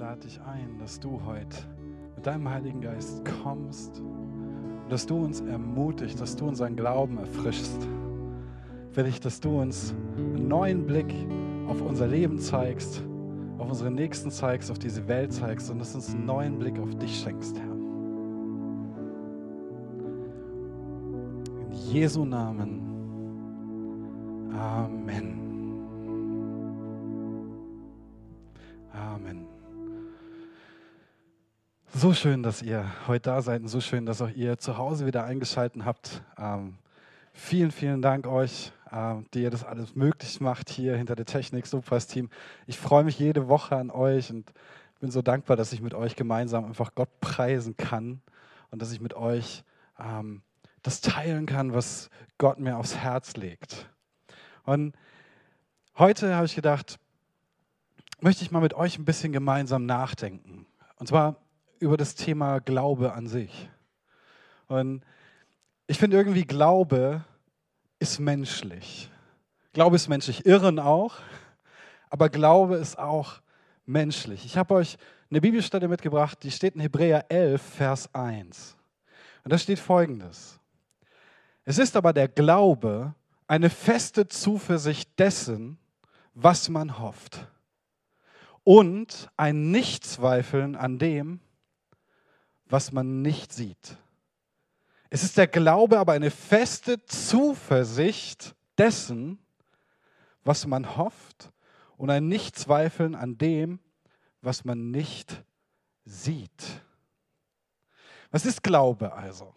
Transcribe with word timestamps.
lade 0.00 0.20
dich 0.20 0.40
ein, 0.40 0.78
dass 0.78 0.98
du 0.98 1.20
heute 1.26 1.58
mit 2.16 2.26
deinem 2.26 2.48
Heiligen 2.48 2.80
Geist 2.80 3.22
kommst 3.42 4.02
dass 4.90 5.06
du 5.06 5.16
uns 5.16 5.40
ermutigst, 5.40 6.20
dass 6.20 6.36
du 6.36 6.48
unseren 6.48 6.74
Glauben 6.74 7.18
erfrischst. 7.18 7.86
Will 8.94 9.06
ich, 9.06 9.20
dass 9.20 9.40
du 9.40 9.60
uns 9.60 9.94
einen 10.16 10.48
neuen 10.48 10.84
Blick 10.84 11.14
auf 11.68 11.80
unser 11.80 12.08
Leben 12.08 12.38
zeigst, 12.40 13.04
auf 13.58 13.68
unsere 13.68 13.90
Nächsten 13.90 14.32
zeigst, 14.32 14.70
auf 14.70 14.80
diese 14.80 15.06
Welt 15.06 15.32
zeigst 15.32 15.70
und 15.70 15.78
dass 15.78 15.94
uns 15.94 16.12
einen 16.12 16.26
neuen 16.26 16.58
Blick 16.58 16.78
auf 16.80 16.92
dich 16.96 17.20
schenkst, 17.20 17.56
Herr. 17.56 17.70
In 21.66 21.72
Jesu 21.92 22.24
Namen. 22.24 22.80
Amen. 24.52 25.08
Amen. 25.08 25.29
So 32.00 32.14
schön, 32.14 32.42
dass 32.42 32.62
ihr 32.62 32.90
heute 33.08 33.28
da 33.28 33.42
seid 33.42 33.60
und 33.60 33.68
so 33.68 33.82
schön, 33.82 34.06
dass 34.06 34.22
auch 34.22 34.30
ihr 34.30 34.56
zu 34.56 34.78
Hause 34.78 35.04
wieder 35.04 35.24
eingeschaltet 35.24 35.84
habt. 35.84 36.22
Ähm, 36.38 36.78
vielen, 37.34 37.70
vielen 37.70 38.00
Dank 38.00 38.26
euch, 38.26 38.72
ähm, 38.90 39.26
die 39.34 39.42
ihr 39.42 39.50
das 39.50 39.64
alles 39.64 39.94
möglich 39.94 40.40
macht 40.40 40.70
hier 40.70 40.96
hinter 40.96 41.14
der 41.14 41.26
Technik, 41.26 41.66
Sopas 41.66 42.06
Team. 42.06 42.30
Ich 42.66 42.78
freue 42.78 43.04
mich 43.04 43.18
jede 43.18 43.48
Woche 43.48 43.76
an 43.76 43.90
euch 43.90 44.30
und 44.30 44.50
bin 45.00 45.10
so 45.10 45.20
dankbar, 45.20 45.58
dass 45.58 45.74
ich 45.74 45.82
mit 45.82 45.92
euch 45.92 46.16
gemeinsam 46.16 46.64
einfach 46.64 46.94
Gott 46.94 47.20
preisen 47.20 47.76
kann 47.76 48.22
und 48.70 48.80
dass 48.80 48.92
ich 48.92 49.02
mit 49.02 49.12
euch 49.12 49.62
ähm, 49.98 50.40
das 50.80 51.02
teilen 51.02 51.44
kann, 51.44 51.74
was 51.74 52.08
Gott 52.38 52.58
mir 52.58 52.78
aufs 52.78 52.96
Herz 52.96 53.36
legt. 53.36 53.90
Und 54.64 54.94
heute 55.98 56.34
habe 56.34 56.46
ich 56.46 56.54
gedacht, 56.54 56.98
möchte 58.22 58.42
ich 58.42 58.50
mal 58.50 58.60
mit 58.60 58.72
euch 58.72 58.98
ein 58.98 59.04
bisschen 59.04 59.32
gemeinsam 59.32 59.84
nachdenken. 59.84 60.64
Und 60.96 61.06
zwar 61.06 61.36
über 61.80 61.96
das 61.96 62.14
Thema 62.14 62.60
Glaube 62.60 63.12
an 63.12 63.26
sich. 63.26 63.68
Und 64.68 65.02
ich 65.86 65.98
finde 65.98 66.16
irgendwie, 66.16 66.44
Glaube 66.44 67.24
ist 67.98 68.20
menschlich. 68.20 69.10
Glaube 69.72 69.96
ist 69.96 70.08
menschlich, 70.08 70.46
Irren 70.46 70.78
auch, 70.78 71.16
aber 72.08 72.28
Glaube 72.28 72.76
ist 72.76 72.98
auch 72.98 73.40
menschlich. 73.86 74.44
Ich 74.44 74.56
habe 74.56 74.74
euch 74.74 74.96
eine 75.30 75.40
Bibelstelle 75.40 75.88
mitgebracht, 75.88 76.38
die 76.42 76.50
steht 76.50 76.74
in 76.74 76.80
Hebräer 76.80 77.26
11, 77.30 77.62
Vers 77.62 78.14
1. 78.14 78.76
Und 79.44 79.52
da 79.52 79.58
steht 79.58 79.78
folgendes. 79.78 80.60
Es 81.64 81.78
ist 81.78 81.96
aber 81.96 82.12
der 82.12 82.28
Glaube 82.28 83.14
eine 83.46 83.70
feste 83.70 84.28
Zuversicht 84.28 85.18
dessen, 85.18 85.78
was 86.34 86.68
man 86.68 86.98
hofft 86.98 87.46
und 88.64 89.28
ein 89.36 89.70
Nichtzweifeln 89.70 90.76
an 90.76 90.98
dem, 90.98 91.40
was 92.70 92.92
man 92.92 93.22
nicht 93.22 93.52
sieht. 93.52 93.96
Es 95.10 95.24
ist 95.24 95.36
der 95.36 95.48
Glaube, 95.48 95.98
aber 95.98 96.12
eine 96.12 96.30
feste 96.30 97.04
Zuversicht 97.04 98.54
dessen, 98.78 99.38
was 100.44 100.66
man 100.66 100.96
hofft 100.96 101.50
und 101.96 102.10
ein 102.10 102.28
Nichtzweifeln 102.28 103.14
an 103.14 103.36
dem, 103.36 103.80
was 104.40 104.64
man 104.64 104.90
nicht 104.90 105.44
sieht. 106.04 106.82
Was 108.30 108.46
ist 108.46 108.62
Glaube 108.62 109.12
also? 109.12 109.52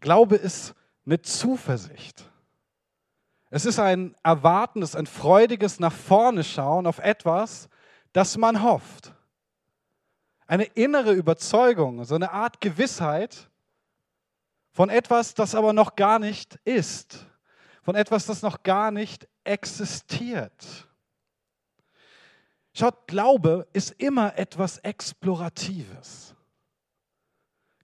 Glaube 0.00 0.36
ist 0.36 0.74
eine 1.04 1.20
Zuversicht. 1.20 2.30
Es 3.50 3.64
ist 3.64 3.78
ein 3.78 4.14
erwartendes, 4.22 4.94
ein 4.94 5.06
freudiges 5.06 5.80
nach 5.80 5.92
vorne 5.92 6.44
schauen 6.44 6.86
auf 6.86 6.98
etwas, 6.98 7.68
das 8.12 8.36
man 8.36 8.62
hofft. 8.62 9.15
Eine 10.46 10.64
innere 10.64 11.12
Überzeugung, 11.12 12.04
so 12.04 12.14
eine 12.14 12.30
Art 12.30 12.60
Gewissheit 12.60 13.50
von 14.70 14.90
etwas, 14.90 15.34
das 15.34 15.54
aber 15.54 15.72
noch 15.72 15.96
gar 15.96 16.18
nicht 16.18 16.58
ist, 16.64 17.26
von 17.82 17.94
etwas, 17.94 18.26
das 18.26 18.42
noch 18.42 18.62
gar 18.62 18.90
nicht 18.90 19.26
existiert. 19.42 20.86
Schaut, 22.74 23.06
Glaube 23.06 23.66
ist 23.72 23.92
immer 23.98 24.36
etwas 24.38 24.78
Exploratives. 24.78 26.34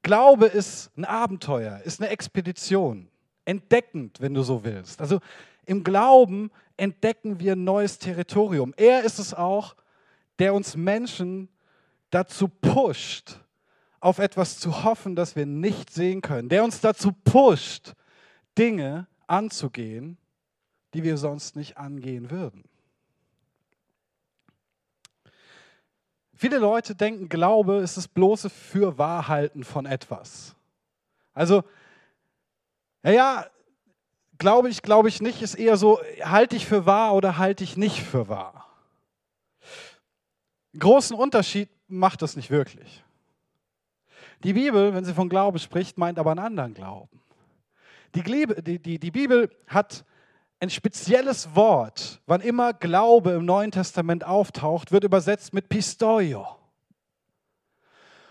Glaube 0.03 0.47
ist 0.47 0.91
ein 0.97 1.05
Abenteuer, 1.05 1.81
ist 1.85 2.01
eine 2.01 2.11
Expedition, 2.11 3.09
entdeckend, 3.45 4.21
wenn 4.21 4.35
du 4.35 4.43
so 4.43 4.63
willst. 4.65 5.01
Also 5.01 5.21
im 5.65 5.83
Glauben 5.83 6.51
entdecken 6.77 7.41
wir 7.41 7.53
ein 7.53 7.65
neues 7.65 7.99
Territorium. 7.99 8.75
Er 8.77 9.05
ist 9.05 9.19
es 9.19 9.33
auch, 9.33 9.77
der 10.39 10.55
uns 10.55 10.77
Menschen 10.77 11.49
dazu 12.13 12.47
pusht, 12.47 13.41
auf 13.99 14.19
etwas 14.19 14.59
zu 14.59 14.85
hoffen, 14.85 15.17
das 15.17 15.35
wir 15.35 15.47
nicht 15.47 15.91
sehen 15.93 16.21
können. 16.21 16.49
Der 16.49 16.63
uns 16.63 16.81
dazu 16.81 17.13
pusht, 17.13 17.95
Dinge 18.57 19.07
anzugehen, 19.27 20.19
die 20.95 21.03
wir 21.03 21.17
sonst 21.17 21.57
nicht 21.57 21.79
angehen 21.79 22.31
würden. 22.31 22.65
Viele 26.35 26.59
Leute 26.59 26.95
denken, 26.95 27.29
Glaube 27.29 27.77
ist 27.77 27.97
das 27.97 28.09
bloße 28.09 28.51
Fürwahrhalten 28.51 29.65
von 29.65 29.87
etwas. 29.87 30.57
Also, 31.35 31.63
ja, 33.05 33.47
glaube 34.39 34.69
ich, 34.69 34.83
glaube 34.83 35.09
ich 35.09 35.23
nicht, 35.23 35.41
ist 35.41 35.55
eher 35.55 35.77
so, 35.77 36.01
halte 36.21 36.57
ich 36.57 36.67
für 36.67 36.85
wahr 36.85 37.15
oder 37.15 37.39
halte 37.39 37.63
ich 37.63 37.77
nicht 37.77 38.03
für 38.03 38.29
wahr. 38.29 38.69
Großen 40.77 41.17
Unterschied 41.17 41.69
macht 41.93 42.23
das 42.23 42.37
nicht 42.37 42.51
wirklich. 42.51 43.05
Die 44.43 44.55
Bibel, 44.55 44.95
wenn 44.95 45.05
sie 45.05 45.15
von 45.15 45.29
Glaube 45.29 45.59
spricht, 45.59 45.99
meint 45.99 46.19
aber 46.19 46.31
einen 46.33 46.41
anderen 46.41 46.75
Glauben. 46.75 47.21
Die, 48.15 48.23
die, 48.23 48.79
die, 48.79 48.99
die 48.99 49.11
Bibel 49.11 49.51
hat 49.67 50.05
ein 50.61 50.71
spezielles 50.71 51.55
Wort, 51.55 52.21
wann 52.27 52.41
immer 52.41 52.73
Glaube 52.73 53.33
im 53.33 53.45
Neuen 53.45 53.71
Testament 53.71 54.25
auftaucht, 54.25 54.93
wird 54.93 55.05
übersetzt 55.05 55.55
mit 55.55 55.69
Pistoio. 55.69 56.47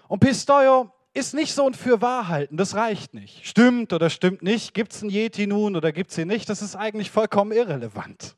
Und 0.07 0.19
Pistoio 0.19 0.91
ist 1.13 1.33
nicht 1.33 1.53
so 1.53 1.67
ein 1.67 1.73
Fürwahrhalten, 1.73 2.57
das 2.57 2.75
reicht 2.75 3.13
nicht. 3.13 3.45
Stimmt 3.45 3.91
oder 3.91 4.09
stimmt 4.09 4.43
nicht, 4.43 4.73
gibt 4.73 4.93
es 4.93 5.01
einen 5.01 5.11
Yeti 5.11 5.45
nun 5.45 5.75
oder 5.75 5.91
gibt 5.91 6.11
es 6.11 6.17
ihn 6.17 6.27
nicht, 6.27 6.49
das 6.49 6.61
ist 6.61 6.75
eigentlich 6.75 7.11
vollkommen 7.11 7.51
irrelevant. 7.51 8.37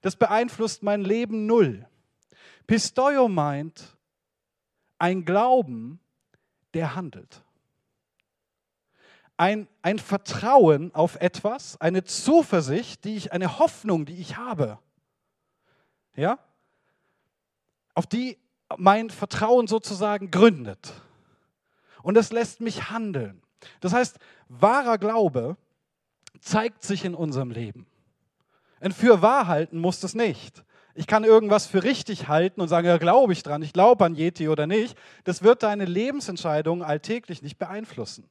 Das 0.00 0.14
beeinflusst 0.14 0.82
mein 0.84 1.02
Leben 1.02 1.46
null. 1.46 1.86
Pistoio 2.68 3.28
meint 3.28 3.97
ein 4.98 5.24
Glauben, 5.24 6.00
der 6.74 6.94
handelt. 6.94 7.42
Ein, 9.36 9.68
ein 9.82 9.98
Vertrauen 9.98 10.94
auf 10.94 11.16
etwas, 11.16 11.80
eine 11.80 12.04
Zuversicht, 12.04 13.04
die 13.04 13.16
ich, 13.16 13.32
eine 13.32 13.58
Hoffnung, 13.58 14.04
die 14.04 14.16
ich 14.16 14.36
habe. 14.36 14.78
Ja? 16.16 16.38
Auf 17.94 18.06
die 18.06 18.38
mein 18.76 19.10
Vertrauen 19.10 19.66
sozusagen 19.66 20.30
gründet 20.30 20.92
und 22.02 22.16
es 22.16 22.32
lässt 22.32 22.60
mich 22.60 22.90
handeln. 22.90 23.42
Das 23.80 23.92
heißt, 23.92 24.18
wahrer 24.48 24.98
Glaube 24.98 25.56
zeigt 26.40 26.82
sich 26.82 27.04
in 27.04 27.14
unserem 27.14 27.50
Leben. 27.50 27.86
Ein 28.80 28.92
Fürwahrhalten 28.92 29.80
muss 29.80 30.02
es 30.02 30.14
nicht. 30.14 30.64
Ich 30.98 31.06
kann 31.06 31.22
irgendwas 31.22 31.66
für 31.66 31.84
richtig 31.84 32.26
halten 32.26 32.60
und 32.60 32.66
sagen, 32.66 32.88
ja, 32.88 32.98
glaube 32.98 33.32
ich 33.32 33.44
dran, 33.44 33.62
ich 33.62 33.72
glaube 33.72 34.04
an 34.04 34.16
Yeti 34.16 34.48
oder 34.48 34.66
nicht. 34.66 34.98
Das 35.22 35.44
wird 35.44 35.62
deine 35.62 35.84
Lebensentscheidungen 35.84 36.82
alltäglich 36.82 37.40
nicht 37.40 37.56
beeinflussen. 37.56 38.28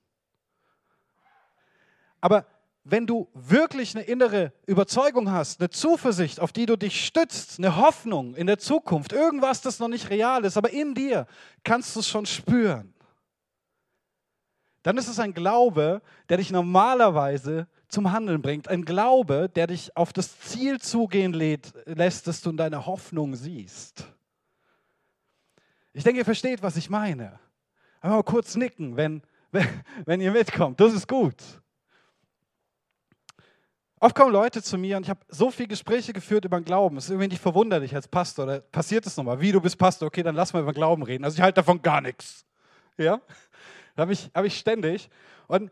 Aber 2.19 2.45
wenn 2.83 3.07
du 3.07 3.29
wirklich 3.33 3.95
eine 3.95 4.03
innere 4.03 4.51
Überzeugung 4.65 5.31
hast, 5.31 5.61
eine 5.61 5.69
Zuversicht, 5.69 6.41
auf 6.41 6.51
die 6.51 6.65
du 6.65 6.75
dich 6.75 7.05
stützt, 7.05 7.57
eine 7.57 7.77
Hoffnung 7.77 8.35
in 8.35 8.47
der 8.47 8.59
Zukunft, 8.59 9.13
irgendwas, 9.13 9.61
das 9.61 9.79
noch 9.79 9.87
nicht 9.87 10.09
real 10.09 10.43
ist, 10.43 10.57
aber 10.57 10.71
in 10.71 10.93
dir 10.93 11.25
kannst 11.63 11.95
du 11.95 12.01
es 12.01 12.07
schon 12.09 12.25
spüren 12.25 12.93
dann 14.87 14.97
ist 14.97 15.09
es 15.09 15.19
ein 15.19 15.33
Glaube, 15.33 16.01
der 16.29 16.37
dich 16.37 16.49
normalerweise 16.49 17.67
zum 17.87 18.11
Handeln 18.11 18.41
bringt. 18.41 18.67
Ein 18.67 18.85
Glaube, 18.85 19.49
der 19.53 19.67
dich 19.67 19.95
auf 19.95 20.13
das 20.13 20.39
Ziel 20.39 20.79
zugehen 20.79 21.33
lässt, 21.33 22.27
das 22.27 22.41
du 22.41 22.49
in 22.49 22.57
deiner 22.57 22.85
Hoffnung 22.85 23.35
siehst. 23.35 24.05
Ich 25.93 26.03
denke, 26.03 26.19
ihr 26.19 26.25
versteht, 26.25 26.61
was 26.61 26.77
ich 26.77 26.89
meine. 26.89 27.39
Einmal 28.01 28.23
kurz 28.23 28.55
nicken, 28.55 28.97
wenn, 28.97 29.21
wenn, 29.51 29.67
wenn 30.05 30.21
ihr 30.21 30.31
mitkommt. 30.31 30.79
Das 30.79 30.93
ist 30.93 31.07
gut. 31.07 31.35
Oft 33.99 34.13
kommen 34.13 34.31
Leute 34.31 34.61
zu 34.61 34.77
mir 34.77 34.97
und 34.97 35.03
ich 35.03 35.09
habe 35.09 35.21
so 35.27 35.49
viele 35.49 35.69
Gespräche 35.69 36.13
geführt 36.13 36.45
über 36.45 36.59
den 36.59 36.65
Glauben. 36.65 36.97
Es 36.97 37.05
ist 37.05 37.09
irgendwie 37.09 37.29
nicht 37.29 37.41
verwunderlich 37.41 37.95
als 37.95 38.07
Pastor. 38.07 38.45
Oder 38.45 38.59
passiert 38.59 39.07
es 39.07 39.17
nochmal? 39.17 39.41
Wie, 39.41 39.51
du 39.51 39.59
bist 39.59 39.75
Pastor? 39.77 40.07
Okay, 40.07 40.21
dann 40.21 40.35
lass 40.35 40.53
mal 40.53 40.61
über 40.61 40.71
den 40.71 40.75
Glauben 40.75 41.01
reden. 41.01 41.23
Also 41.23 41.35
ich 41.35 41.41
halte 41.41 41.55
davon 41.55 41.81
gar 41.81 42.01
nichts. 42.01 42.45
Ja? 42.97 43.19
habe 43.97 44.13
ich, 44.13 44.29
hab 44.35 44.45
ich 44.45 44.59
ständig. 44.59 45.09
Und 45.47 45.71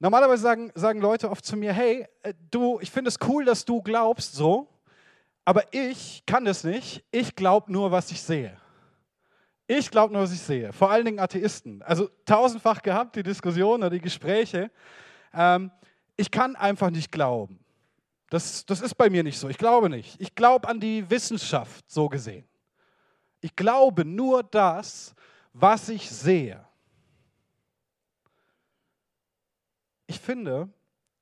normalerweise 0.00 0.42
sagen, 0.42 0.72
sagen 0.74 1.00
Leute 1.00 1.30
oft 1.30 1.44
zu 1.44 1.56
mir, 1.56 1.72
hey, 1.72 2.06
äh, 2.22 2.34
du, 2.50 2.80
ich 2.80 2.90
finde 2.90 3.08
es 3.08 3.18
cool, 3.28 3.44
dass 3.44 3.64
du 3.64 3.80
glaubst 3.80 4.34
so, 4.34 4.68
aber 5.44 5.72
ich 5.72 6.24
kann 6.26 6.44
das 6.44 6.64
nicht. 6.64 7.04
Ich 7.12 7.36
glaube 7.36 7.72
nur, 7.72 7.92
was 7.92 8.10
ich 8.10 8.20
sehe. 8.20 8.56
Ich 9.66 9.90
glaube 9.90 10.12
nur, 10.12 10.22
was 10.22 10.32
ich 10.32 10.40
sehe. 10.40 10.72
Vor 10.72 10.90
allen 10.90 11.04
Dingen 11.04 11.20
Atheisten. 11.20 11.82
Also 11.82 12.10
tausendfach 12.24 12.82
gehabt, 12.82 13.14
die 13.14 13.22
Diskussion 13.22 13.80
oder 13.80 13.90
die 13.90 14.00
Gespräche. 14.00 14.70
Ähm, 15.32 15.70
ich 16.16 16.30
kann 16.30 16.56
einfach 16.56 16.90
nicht 16.90 17.12
glauben. 17.12 17.60
Das, 18.30 18.64
das 18.66 18.80
ist 18.80 18.94
bei 18.94 19.08
mir 19.08 19.22
nicht 19.22 19.38
so. 19.38 19.48
Ich 19.48 19.58
glaube 19.58 19.88
nicht. 19.88 20.20
Ich 20.20 20.34
glaube 20.34 20.68
an 20.68 20.80
die 20.80 21.08
Wissenschaft, 21.08 21.84
so 21.90 22.08
gesehen. 22.08 22.48
Ich 23.40 23.56
glaube 23.56 24.04
nur 24.04 24.42
das, 24.42 25.14
was 25.52 25.88
ich 25.88 26.08
sehe. 26.10 26.64
Ich 30.10 30.18
finde, 30.18 30.68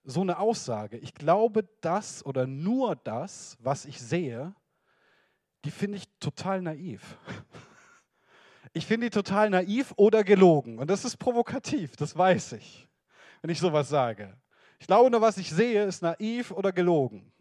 so 0.02 0.22
eine 0.22 0.38
Aussage, 0.38 0.96
ich 0.96 1.12
glaube 1.12 1.68
das 1.82 2.24
oder 2.24 2.46
nur 2.46 2.96
das, 2.96 3.58
was 3.60 3.84
ich 3.84 4.00
sehe, 4.00 4.54
die 5.66 5.70
finde 5.70 5.98
ich 5.98 6.08
total 6.18 6.62
naiv. 6.62 7.18
Ich 8.74 8.84
finde 8.84 9.06
die 9.06 9.10
total 9.10 9.48
naiv 9.48 9.94
oder 9.96 10.22
gelogen. 10.22 10.78
Und 10.78 10.90
das 10.90 11.04
ist 11.04 11.16
provokativ, 11.16 11.96
das 11.96 12.16
weiß 12.16 12.52
ich, 12.52 12.86
wenn 13.40 13.50
ich 13.50 13.58
sowas 13.58 13.88
sage. 13.88 14.36
Ich 14.78 14.86
glaube 14.86 15.10
nur, 15.10 15.22
was 15.22 15.38
ich 15.38 15.50
sehe, 15.50 15.84
ist 15.84 16.02
naiv 16.02 16.50
oder 16.50 16.70
gelogen. 16.70 17.32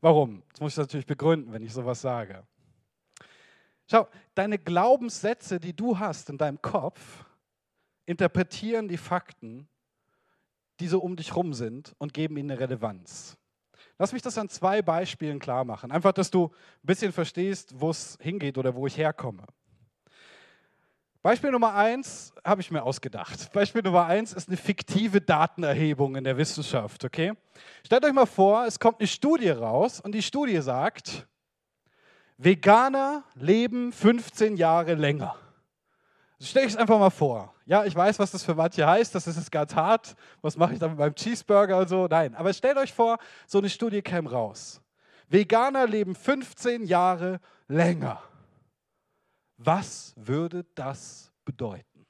Warum? 0.00 0.42
Das 0.52 0.60
muss 0.60 0.72
ich 0.72 0.78
natürlich 0.78 1.06
begründen, 1.06 1.52
wenn 1.52 1.62
ich 1.62 1.72
sowas 1.72 2.00
sage. 2.00 2.46
Schau, 3.90 4.08
deine 4.34 4.58
Glaubenssätze, 4.58 5.60
die 5.60 5.76
du 5.76 5.98
hast 5.98 6.30
in 6.30 6.38
deinem 6.38 6.60
Kopf, 6.62 7.25
interpretieren 8.06 8.88
die 8.88 8.96
Fakten, 8.96 9.68
die 10.80 10.88
so 10.88 11.00
um 11.00 11.16
dich 11.16 11.34
rum 11.36 11.54
sind 11.54 11.94
und 11.98 12.14
geben 12.14 12.36
ihnen 12.36 12.50
eine 12.50 12.60
Relevanz. 12.60 13.36
Lass 13.98 14.12
mich 14.12 14.22
das 14.22 14.36
an 14.38 14.48
zwei 14.48 14.82
Beispielen 14.82 15.38
klar 15.38 15.64
machen. 15.64 15.90
Einfach, 15.90 16.12
dass 16.12 16.30
du 16.30 16.46
ein 16.46 16.86
bisschen 16.86 17.12
verstehst, 17.12 17.74
wo 17.76 17.90
es 17.90 18.18
hingeht 18.20 18.58
oder 18.58 18.74
wo 18.74 18.86
ich 18.86 18.96
herkomme. 18.96 19.44
Beispiel 21.22 21.50
Nummer 21.50 21.74
eins 21.74 22.32
habe 22.44 22.60
ich 22.60 22.70
mir 22.70 22.84
ausgedacht. 22.84 23.52
Beispiel 23.52 23.82
Nummer 23.82 24.06
eins 24.06 24.32
ist 24.32 24.48
eine 24.48 24.56
fiktive 24.56 25.20
Datenerhebung 25.20 26.14
in 26.14 26.24
der 26.24 26.36
Wissenschaft. 26.36 27.04
Okay? 27.04 27.32
Stellt 27.84 28.04
euch 28.04 28.12
mal 28.12 28.26
vor, 28.26 28.64
es 28.66 28.78
kommt 28.78 29.00
eine 29.00 29.08
Studie 29.08 29.50
raus 29.50 30.00
und 30.00 30.12
die 30.12 30.22
Studie 30.22 30.60
sagt, 30.60 31.26
Veganer 32.36 33.24
leben 33.34 33.92
15 33.92 34.56
Jahre 34.56 34.94
länger. 34.94 35.36
Also 36.38 36.50
stell 36.50 36.64
ich 36.64 36.72
es 36.72 36.76
einfach 36.76 36.98
mal 36.98 37.10
vor. 37.10 37.54
Ja, 37.64 37.84
ich 37.84 37.94
weiß, 37.94 38.18
was 38.18 38.30
das 38.30 38.44
für 38.44 38.54
manche 38.54 38.86
heißt, 38.86 39.14
das 39.14 39.26
ist 39.26 39.50
ganz 39.50 39.74
hart. 39.74 40.14
Was 40.42 40.56
mache 40.56 40.74
ich 40.74 40.78
dann 40.78 40.90
mit 40.90 40.98
meinem 40.98 41.14
Cheeseburger 41.14 41.78
und 41.78 41.88
so? 41.88 42.06
Nein, 42.06 42.34
aber 42.34 42.52
stellt 42.52 42.76
euch 42.76 42.92
vor, 42.92 43.18
so 43.46 43.58
eine 43.58 43.70
Studie 43.70 44.02
käme 44.02 44.30
raus. 44.30 44.82
Veganer 45.28 45.86
leben 45.86 46.14
15 46.14 46.84
Jahre 46.84 47.40
länger. 47.68 48.22
Was 49.56 50.12
würde 50.16 50.64
das 50.74 51.32
bedeuten? 51.44 52.06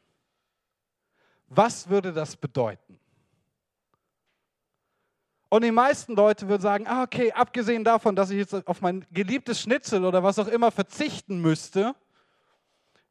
Was 1.48 1.88
würde 1.88 2.12
das 2.12 2.36
bedeuten? 2.36 2.98
Und 5.48 5.62
die 5.62 5.70
meisten 5.70 6.16
Leute 6.16 6.48
würden 6.48 6.60
sagen, 6.60 6.86
ah, 6.88 7.04
okay, 7.04 7.30
abgesehen 7.30 7.84
davon, 7.84 8.16
dass 8.16 8.30
ich 8.30 8.38
jetzt 8.38 8.66
auf 8.66 8.80
mein 8.80 9.06
geliebtes 9.12 9.60
Schnitzel 9.60 10.04
oder 10.04 10.22
was 10.24 10.40
auch 10.40 10.48
immer 10.48 10.72
verzichten 10.72 11.40
müsste, 11.40 11.94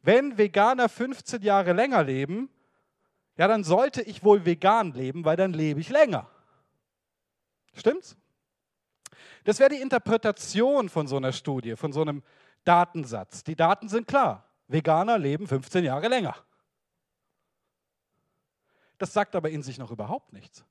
wenn 0.06 0.38
Veganer 0.38 0.88
15 0.88 1.42
Jahre 1.42 1.74
länger 1.74 2.04
leben, 2.04 2.50
ja, 3.38 3.48
dann 3.48 3.64
sollte 3.64 4.02
ich 4.02 4.24
wohl 4.24 4.46
vegan 4.46 4.94
leben, 4.94 5.26
weil 5.26 5.36
dann 5.36 5.52
lebe 5.52 5.80
ich 5.80 5.90
länger. 5.90 6.30
Stimmt's? 7.74 8.16
Das 9.44 9.60
wäre 9.60 9.70
die 9.70 9.82
Interpretation 9.82 10.90
von 10.90 11.08
so 11.08 11.18
einer 11.18 11.34
Studie, 11.34 11.76
von 11.76 11.92
so 11.92 12.02
einem 12.02 12.24
Datensatz. 12.64 13.44
Die 13.44 13.56
Daten 13.56 13.90
sind 13.90 14.08
klar. 14.08 14.50
Veganer 14.68 15.18
leben 15.18 15.48
15 15.48 15.84
Jahre 15.84 16.08
länger. 16.08 16.36
Das 18.98 19.12
sagt 19.12 19.36
aber 19.36 19.50
in 19.50 19.62
sich 19.62 19.78
noch 19.78 19.92
überhaupt 19.92 20.34
nichts. 20.34 20.64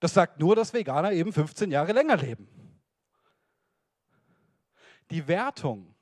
Das 0.00 0.14
sagt 0.14 0.40
nur, 0.40 0.56
dass 0.56 0.72
Veganer 0.72 1.12
eben 1.12 1.32
15 1.32 1.70
Jahre 1.70 1.92
länger 1.92 2.16
leben. 2.16 2.48
Die 5.10 5.28
Wertung 5.28 5.94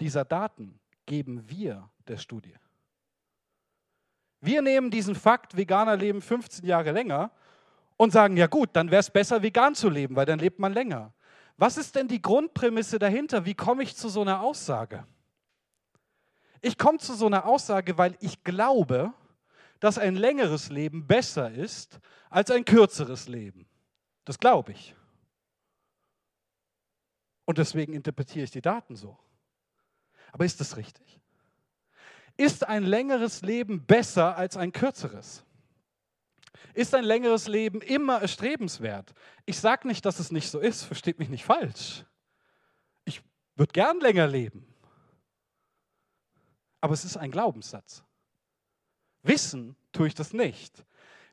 dieser 0.00 0.24
Daten 0.24 0.80
geben 1.06 1.48
wir 1.48 1.90
der 2.08 2.16
Studie. 2.16 2.54
Wir 4.40 4.60
nehmen 4.60 4.90
diesen 4.90 5.14
Fakt, 5.14 5.56
Veganer 5.56 5.96
leben 5.96 6.20
15 6.20 6.66
Jahre 6.66 6.90
länger 6.90 7.30
und 7.96 8.12
sagen, 8.12 8.36
ja 8.36 8.48
gut, 8.48 8.70
dann 8.72 8.90
wäre 8.90 9.00
es 9.00 9.10
besser, 9.10 9.42
vegan 9.42 9.74
zu 9.74 9.88
leben, 9.88 10.16
weil 10.16 10.26
dann 10.26 10.40
lebt 10.40 10.58
man 10.58 10.72
länger. 10.72 11.12
Was 11.56 11.76
ist 11.76 11.94
denn 11.94 12.08
die 12.08 12.20
Grundprämisse 12.20 12.98
dahinter? 12.98 13.44
Wie 13.44 13.54
komme 13.54 13.84
ich 13.84 13.94
zu 13.94 14.08
so 14.08 14.22
einer 14.22 14.40
Aussage? 14.40 15.06
Ich 16.60 16.78
komme 16.78 16.98
zu 16.98 17.14
so 17.14 17.26
einer 17.26 17.46
Aussage, 17.46 17.98
weil 17.98 18.16
ich 18.20 18.42
glaube, 18.42 19.12
dass 19.78 19.98
ein 19.98 20.16
längeres 20.16 20.70
Leben 20.70 21.06
besser 21.06 21.52
ist 21.52 22.00
als 22.30 22.50
ein 22.50 22.64
kürzeres 22.64 23.28
Leben. 23.28 23.66
Das 24.24 24.38
glaube 24.38 24.72
ich. 24.72 24.94
Und 27.44 27.58
deswegen 27.58 27.92
interpretiere 27.92 28.44
ich 28.44 28.50
die 28.50 28.62
Daten 28.62 28.96
so. 28.96 29.18
Aber 30.32 30.44
ist 30.44 30.60
das 30.60 30.76
richtig? 30.76 31.20
Ist 32.36 32.66
ein 32.66 32.82
längeres 32.82 33.42
Leben 33.42 33.84
besser 33.84 34.36
als 34.36 34.56
ein 34.56 34.72
kürzeres? 34.72 35.44
Ist 36.74 36.94
ein 36.94 37.04
längeres 37.04 37.48
Leben 37.48 37.82
immer 37.82 38.20
erstrebenswert? 38.20 39.12
Ich 39.44 39.60
sage 39.60 39.86
nicht, 39.86 40.04
dass 40.04 40.18
es 40.18 40.32
nicht 40.32 40.50
so 40.50 40.58
ist, 40.58 40.82
versteht 40.82 41.18
mich 41.18 41.28
nicht 41.28 41.44
falsch. 41.44 42.04
Ich 43.04 43.22
würde 43.56 43.72
gern 43.72 44.00
länger 44.00 44.26
leben. 44.26 44.66
Aber 46.80 46.94
es 46.94 47.04
ist 47.04 47.16
ein 47.16 47.30
Glaubenssatz. 47.30 48.02
Wissen 49.22 49.76
tue 49.92 50.08
ich 50.08 50.14
das 50.14 50.32
nicht. 50.32 50.84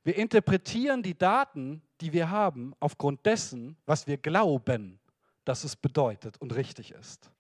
Wir 0.03 0.15
interpretieren 0.15 1.01
die 1.01 1.17
Daten, 1.17 1.81
die 2.01 2.13
wir 2.13 2.29
haben, 2.29 2.73
aufgrund 2.79 3.25
dessen, 3.25 3.77
was 3.85 4.07
wir 4.07 4.17
glauben, 4.17 4.99
dass 5.45 5.63
es 5.63 5.75
bedeutet 5.75 6.37
und 6.37 6.55
richtig 6.55 6.91
ist. 6.91 7.31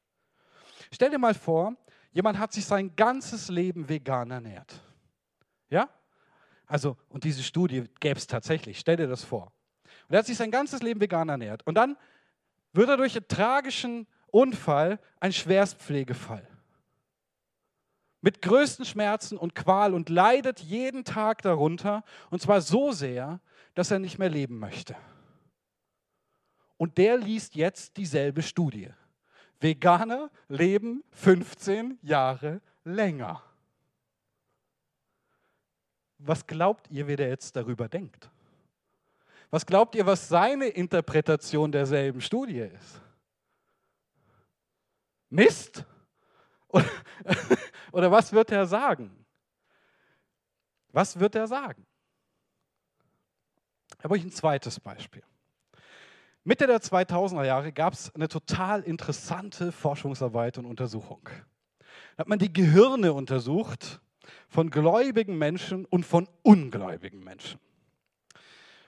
Stell 0.91 1.09
dir 1.09 1.19
mal 1.19 1.33
vor, 1.33 1.75
jemand 2.11 2.39
hat 2.39 2.53
sich 2.53 2.65
sein 2.65 2.95
ganzes 2.95 3.49
Leben 3.49 3.89
vegan 3.89 4.31
ernährt. 4.31 4.81
Ja? 5.69 5.89
Also, 6.65 6.97
und 7.09 7.23
diese 7.23 7.43
Studie 7.43 7.85
gäbe 7.99 8.19
es 8.19 8.27
tatsächlich, 8.27 8.79
stell 8.79 8.97
dir 8.97 9.07
das 9.07 9.23
vor. 9.23 9.51
Und 10.07 10.15
er 10.15 10.19
hat 10.19 10.25
sich 10.25 10.37
sein 10.37 10.51
ganzes 10.51 10.81
Leben 10.81 11.01
vegan 11.01 11.29
ernährt. 11.29 11.65
Und 11.65 11.75
dann 11.75 11.97
wird 12.73 12.89
er 12.89 12.97
durch 12.97 13.15
einen 13.15 13.27
tragischen 13.27 14.07
Unfall 14.27 14.99
ein 15.19 15.33
Schwerstpflegefall. 15.33 16.47
Mit 18.21 18.41
größten 18.41 18.85
Schmerzen 18.85 19.37
und 19.37 19.55
Qual 19.55 19.93
und 19.93 20.09
leidet 20.09 20.59
jeden 20.59 21.05
Tag 21.05 21.41
darunter. 21.41 22.03
Und 22.29 22.41
zwar 22.41 22.61
so 22.61 22.91
sehr, 22.91 23.39
dass 23.75 23.91
er 23.91 23.99
nicht 23.99 24.19
mehr 24.19 24.29
leben 24.29 24.59
möchte. 24.59 24.95
Und 26.77 26.97
der 26.97 27.17
liest 27.17 27.55
jetzt 27.55 27.97
dieselbe 27.97 28.41
Studie. 28.41 28.89
Veganer 29.59 30.29
leben 30.47 31.03
15 31.11 31.99
Jahre 32.01 32.61
länger. 32.83 33.43
Was 36.17 36.45
glaubt 36.45 36.89
ihr, 36.89 37.07
wie 37.07 37.15
der 37.15 37.29
jetzt 37.29 37.55
darüber 37.55 37.87
denkt? 37.87 38.29
Was 39.49 39.65
glaubt 39.65 39.95
ihr, 39.95 40.05
was 40.05 40.27
seine 40.27 40.67
Interpretation 40.67 41.71
derselben 41.71 42.21
Studie 42.21 42.59
ist? 42.59 43.01
Mist? 45.29 45.85
Oder, 47.91 48.11
was 48.11 48.31
wird 48.31 48.51
er 48.51 48.65
sagen? 48.65 49.25
Was 50.91 51.19
wird 51.19 51.35
er 51.35 51.47
sagen? 51.47 51.85
Da 53.97 54.03
habe 54.03 54.17
ich 54.17 54.23
ein 54.23 54.31
zweites 54.31 54.79
Beispiel. 54.79 55.23
Mitte 56.49 56.65
der 56.65 56.81
2000er 56.81 57.45
Jahre 57.45 57.71
gab 57.71 57.93
es 57.93 58.11
eine 58.15 58.27
total 58.27 58.81
interessante 58.81 59.71
Forschungsarbeit 59.71 60.57
und 60.57 60.65
Untersuchung. 60.65 61.29
Da 62.17 62.21
hat 62.21 62.27
man 62.27 62.39
die 62.39 62.51
Gehirne 62.51 63.13
untersucht 63.13 64.01
von 64.47 64.71
gläubigen 64.71 65.37
Menschen 65.37 65.85
und 65.85 66.07
von 66.07 66.27
ungläubigen 66.41 67.23
Menschen. 67.23 67.59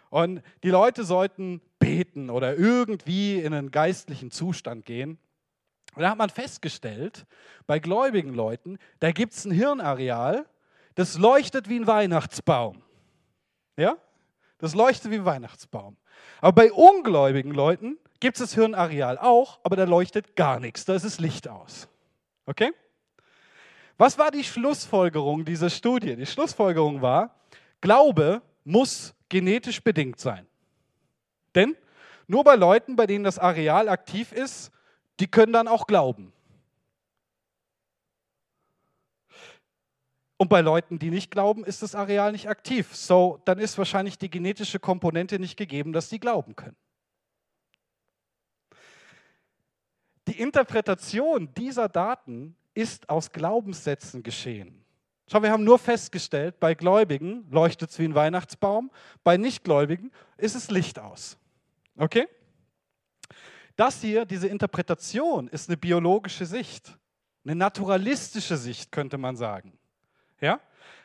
Und 0.09 0.41
die 0.63 0.71
Leute 0.71 1.03
sollten 1.03 1.61
beten 1.77 2.31
oder 2.31 2.57
irgendwie 2.57 3.39
in 3.39 3.53
einen 3.53 3.69
geistlichen 3.69 4.31
Zustand 4.31 4.83
gehen. 4.87 5.19
Und 5.93 6.01
da 6.01 6.09
hat 6.09 6.17
man 6.17 6.31
festgestellt, 6.31 7.27
bei 7.67 7.77
gläubigen 7.77 8.33
Leuten, 8.33 8.79
da 9.01 9.11
gibt 9.11 9.33
es 9.33 9.45
ein 9.45 9.51
Hirnareal, 9.51 10.47
das 10.95 11.19
leuchtet 11.19 11.69
wie 11.69 11.79
ein 11.79 11.85
Weihnachtsbaum. 11.85 12.81
Ja? 13.77 13.97
Das 14.57 14.73
leuchtet 14.73 15.11
wie 15.11 15.17
ein 15.17 15.25
Weihnachtsbaum. 15.25 15.95
Aber 16.41 16.53
bei 16.53 16.71
ungläubigen 16.71 17.51
Leuten 17.51 17.97
gibt 18.19 18.37
es 18.37 18.41
das 18.41 18.53
Hirnareal 18.53 19.17
auch, 19.17 19.59
aber 19.63 19.75
da 19.75 19.83
leuchtet 19.83 20.35
gar 20.35 20.59
nichts, 20.59 20.85
da 20.85 20.95
ist 20.95 21.03
es 21.03 21.19
Licht 21.19 21.47
aus. 21.47 21.87
Okay? 22.45 22.71
Was 23.97 24.17
war 24.17 24.31
die 24.31 24.43
Schlussfolgerung 24.43 25.45
dieser 25.45 25.69
Studie? 25.69 26.15
Die 26.15 26.25
Schlussfolgerung 26.25 27.01
war, 27.01 27.35
Glaube 27.81 28.41
muss 28.63 29.13
genetisch 29.27 29.83
bedingt 29.83 30.19
sein. 30.19 30.45
Denn 31.55 31.75
nur 32.27 32.43
bei 32.43 32.55
Leuten, 32.55 32.95
bei 32.95 33.07
denen 33.07 33.23
das 33.23 33.39
Areal 33.39 33.89
aktiv 33.89 34.31
ist, 34.31 34.71
die 35.19 35.27
können 35.27 35.51
dann 35.51 35.67
auch 35.67 35.87
glauben. 35.87 36.31
Und 40.41 40.47
bei 40.47 40.61
Leuten, 40.61 40.97
die 40.97 41.11
nicht 41.11 41.29
glauben, 41.29 41.63
ist 41.63 41.83
das 41.83 41.93
Areal 41.93 42.31
nicht 42.31 42.49
aktiv. 42.49 42.95
So, 42.95 43.39
dann 43.45 43.59
ist 43.59 43.77
wahrscheinlich 43.77 44.17
die 44.17 44.31
genetische 44.31 44.79
Komponente 44.79 45.37
nicht 45.37 45.55
gegeben, 45.55 45.93
dass 45.93 46.09
sie 46.09 46.19
glauben 46.19 46.55
können. 46.55 46.75
Die 50.27 50.39
Interpretation 50.39 51.53
dieser 51.53 51.87
Daten 51.89 52.55
ist 52.73 53.07
aus 53.07 53.31
Glaubenssätzen 53.31 54.23
geschehen. 54.23 54.83
Schau, 55.31 55.43
wir 55.43 55.51
haben 55.51 55.63
nur 55.63 55.77
festgestellt, 55.77 56.59
bei 56.59 56.73
Gläubigen 56.73 57.45
leuchtet 57.51 57.91
es 57.91 57.99
wie 57.99 58.05
ein 58.05 58.15
Weihnachtsbaum, 58.15 58.89
bei 59.23 59.37
Nichtgläubigen 59.37 60.11
ist 60.37 60.55
es 60.55 60.71
Licht 60.71 60.97
aus. 60.97 61.37
Okay? 61.97 62.27
Das 63.75 64.01
hier, 64.01 64.25
diese 64.25 64.47
Interpretation, 64.47 65.49
ist 65.49 65.69
eine 65.69 65.77
biologische 65.77 66.47
Sicht, 66.47 66.97
eine 67.45 67.53
naturalistische 67.53 68.57
Sicht, 68.57 68.91
könnte 68.91 69.19
man 69.19 69.35
sagen. 69.35 69.77
Ja? 70.41 70.59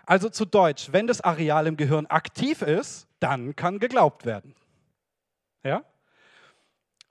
Also 0.04 0.28
zu 0.28 0.44
Deutsch, 0.44 0.92
wenn 0.92 1.06
das 1.06 1.20
Areal 1.20 1.66
im 1.66 1.76
Gehirn 1.76 2.06
aktiv 2.06 2.62
ist, 2.62 3.06
dann 3.20 3.54
kann 3.54 3.78
geglaubt 3.78 4.24
werden. 4.24 4.54
Ja? 5.62 5.84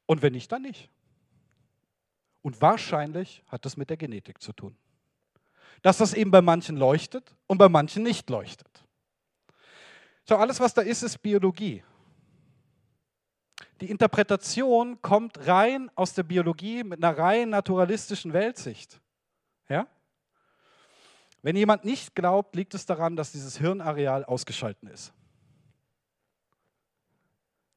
Und 0.05 0.21
wenn 0.21 0.33
nicht, 0.33 0.51
dann 0.51 0.63
nicht. 0.63 0.89
Und 2.41 2.61
wahrscheinlich 2.61 3.43
hat 3.47 3.65
das 3.65 3.75
mit 3.77 3.89
der 3.89 3.97
Genetik 3.97 4.41
zu 4.41 4.53
tun. 4.53 4.77
Dass 5.81 5.97
das 5.97 6.13
eben 6.13 6.31
bei 6.31 6.41
manchen 6.41 6.77
leuchtet 6.77 7.35
und 7.47 7.57
bei 7.57 7.69
manchen 7.69 8.03
nicht 8.03 8.29
leuchtet. 8.29 8.85
So, 10.23 10.37
alles, 10.37 10.59
was 10.59 10.73
da 10.73 10.81
ist, 10.81 11.03
ist 11.03 11.19
Biologie. 11.19 11.83
Die 13.81 13.89
Interpretation 13.89 15.01
kommt 15.01 15.47
rein 15.47 15.91
aus 15.95 16.13
der 16.13 16.23
Biologie 16.23 16.83
mit 16.83 17.03
einer 17.03 17.17
rein 17.17 17.49
naturalistischen 17.49 18.31
Weltsicht. 18.31 19.01
Ja? 19.67 19.87
Wenn 21.45 21.55
jemand 21.55 21.85
nicht 21.85 22.15
glaubt, 22.15 22.55
liegt 22.55 22.73
es 22.73 22.87
daran, 22.87 23.15
dass 23.15 23.31
dieses 23.31 23.59
Hirnareal 23.59 24.25
ausgeschalten 24.25 24.87
ist. 24.87 25.13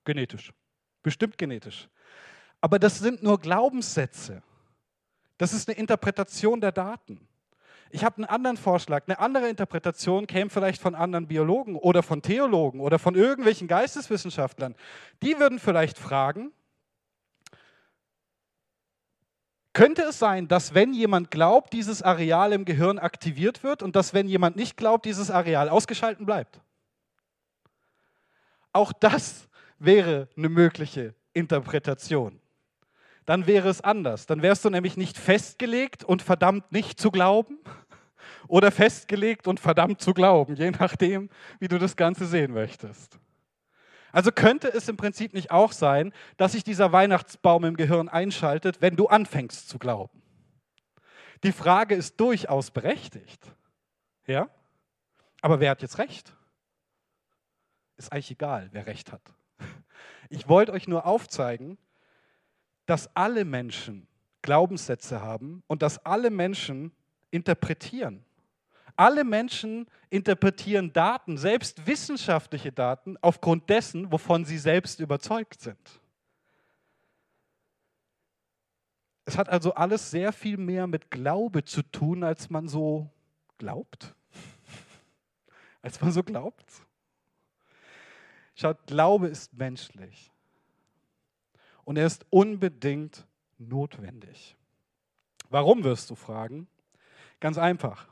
Genetisch. 0.07 0.55
Bestimmt 1.03 1.37
genetisch. 1.37 1.91
Aber 2.63 2.79
das 2.79 2.99
sind 2.99 3.23
nur 3.23 3.39
Glaubenssätze. 3.39 4.43
Das 5.37 5.53
ist 5.53 5.69
eine 5.69 5.77
Interpretation 5.77 6.63
der 6.63 6.73
Daten. 6.73 7.21
Ich 7.91 8.05
habe 8.05 8.17
einen 8.17 8.25
anderen 8.25 8.57
Vorschlag. 8.57 9.03
Eine 9.07 9.19
andere 9.19 9.51
Interpretation 9.51 10.27
käme 10.27 10.49
vielleicht 10.49 10.81
von 10.81 10.95
anderen 10.95 11.29
Biologen 11.29 11.77
oder 11.77 12.03
von 12.03 12.23
Theologen 12.23 12.81
oder 12.81 12.99
von 12.99 13.15
irgendwelchen 13.15 13.69
Geisteswissenschaftlern. 13.69 14.77
Die 15.21 15.39
würden 15.39 15.59
vielleicht 15.59 15.99
fragen, 15.99 16.53
Könnte 19.79 20.03
es 20.03 20.19
sein, 20.19 20.49
dass 20.49 20.75
wenn 20.75 20.93
jemand 20.93 21.31
glaubt, 21.31 21.73
dieses 21.73 22.03
Areal 22.03 22.53
im 22.53 22.65
Gehirn 22.65 22.99
aktiviert 22.99 23.63
wird 23.63 23.81
und 23.81 23.95
dass 23.95 24.13
wenn 24.13 24.27
jemand 24.27 24.57
nicht 24.57 24.77
glaubt, 24.77 25.05
dieses 25.05 25.31
Areal 25.31 25.69
ausgeschalten 25.69 26.27
bleibt? 26.27 26.61
Auch 28.73 28.93
das 28.93 29.47
wäre 29.79 30.27
eine 30.37 30.49
mögliche 30.49 31.15
Interpretation. 31.33 32.41
Dann 33.25 33.47
wäre 33.47 33.69
es 33.69 33.81
anders. 33.81 34.27
Dann 34.27 34.43
wärst 34.43 34.65
du 34.65 34.71
nämlich 34.71 34.97
nicht 34.97 35.17
festgelegt 35.17 36.03
und 36.03 36.23
verdammt 36.23 36.73
nicht 36.73 36.99
zu 36.99 37.13
glauben 37.13 37.61
oder 38.49 38.73
festgelegt 38.73 39.47
und 39.47 39.61
verdammt 39.61 40.01
zu 40.01 40.13
glauben, 40.13 40.57
je 40.57 40.73
nachdem, 40.73 41.31
wie 41.61 41.69
du 41.69 41.79
das 41.79 41.95
Ganze 41.95 42.27
sehen 42.27 42.53
möchtest. 42.53 43.21
Also 44.19 44.33
könnte 44.33 44.67
es 44.67 44.89
im 44.89 44.97
Prinzip 44.97 45.33
nicht 45.33 45.53
auch 45.53 45.71
sein, 45.71 46.13
dass 46.39 46.51
sich 46.51 46.65
dieser 46.65 46.91
Weihnachtsbaum 46.91 47.65
im 47.65 47.77
Gehirn 47.77 48.09
einschaltet, 48.09 48.83
wenn 48.83 48.97
du 48.97 49.07
anfängst 49.07 49.69
zu 49.69 49.79
glauben. 49.79 50.21
Die 51.45 51.53
Frage 51.53 51.95
ist 51.95 52.19
durchaus 52.19 52.73
berechtigt. 52.73 53.55
Ja? 54.27 54.49
Aber 55.41 55.61
wer 55.61 55.71
hat 55.71 55.83
jetzt 55.83 55.99
recht? 55.99 56.35
Ist 57.97 58.11
eigentlich 58.11 58.33
egal, 58.33 58.71
wer 58.73 58.87
recht 58.87 59.13
hat. 59.13 59.23
Ich 60.31 60.49
wollte 60.49 60.73
euch 60.73 60.89
nur 60.89 61.07
aufzeigen, 61.07 61.79
dass 62.87 63.15
alle 63.15 63.45
Menschen 63.45 64.09
Glaubenssätze 64.43 65.23
haben 65.23 65.63
und 65.69 65.81
dass 65.81 66.05
alle 66.05 66.31
Menschen 66.31 66.91
interpretieren. 67.31 68.25
Alle 68.99 69.23
Menschen 69.23 69.87
interpretieren 70.11 70.93
Daten, 70.93 71.39
selbst 71.39 71.87
wissenschaftliche 71.87 72.73
Daten, 72.73 73.17
aufgrund 73.23 73.71
dessen, 73.71 74.11
wovon 74.11 74.45
sie 74.45 74.59
selbst 74.59 74.99
überzeugt 74.99 75.61
sind. 75.61 76.01
Es 79.25 79.39
hat 79.39 79.49
also 79.51 79.73
alles 79.73 80.11
sehr 80.11 80.33
viel 80.33 80.57
mehr 80.57 80.89
mit 80.89 81.13
Glaube 81.13 81.65
zu 81.65 81.83
tun, 81.83 82.25
als 82.25 82.51
man 82.51 82.67
so 82.67 83.09
glaubt. 83.59 84.17
als 85.83 86.01
man 86.01 86.11
so 86.11 86.25
glaubt. 86.25 86.67
Schaut, 88.57 88.85
Glaube 88.89 89.29
ist 89.29 89.55
menschlich. 89.55 90.33
Und 91.85 91.99
er 91.99 92.07
ist 92.07 92.27
unbedingt 92.31 93.29
notwendig. 93.59 94.57
Warum 95.51 95.85
wirst 95.85 96.11
du 96.11 96.17
fragen? 96.17 96.67
Ganz 97.39 97.59
einfach 97.59 98.09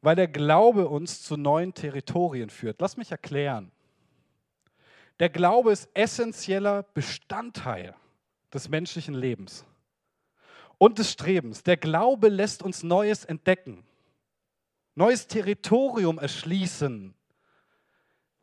weil 0.00 0.16
der 0.16 0.28
Glaube 0.28 0.88
uns 0.88 1.22
zu 1.22 1.36
neuen 1.36 1.74
Territorien 1.74 2.50
führt. 2.50 2.80
Lass 2.80 2.96
mich 2.96 3.10
erklären. 3.10 3.72
Der 5.18 5.28
Glaube 5.28 5.72
ist 5.72 5.88
essentieller 5.94 6.84
Bestandteil 6.94 7.94
des 8.52 8.68
menschlichen 8.68 9.14
Lebens 9.14 9.64
und 10.78 10.98
des 10.98 11.10
Strebens. 11.10 11.64
Der 11.64 11.76
Glaube 11.76 12.28
lässt 12.28 12.62
uns 12.62 12.82
Neues 12.82 13.24
entdecken, 13.24 13.84
neues 14.94 15.26
Territorium 15.26 16.18
erschließen. 16.18 17.14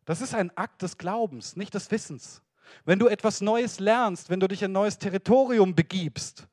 Das 0.04 0.22
ist 0.22 0.36
ein 0.36 0.56
Akt 0.58 0.82
des 0.82 0.98
Glaubens, 0.98 1.56
nicht 1.56 1.74
des 1.74 1.90
Wissens. 1.92 2.42
Wenn 2.84 3.00
du 3.00 3.08
etwas 3.08 3.42
Neues 3.42 3.80
lernst, 3.80 4.30
wenn 4.30 4.40
du 4.40 4.48
dich 4.48 4.62
in 4.62 4.72
ein 4.72 4.74
neues 4.74 4.98
Territorium 4.98 5.76
begibst, 5.76 6.48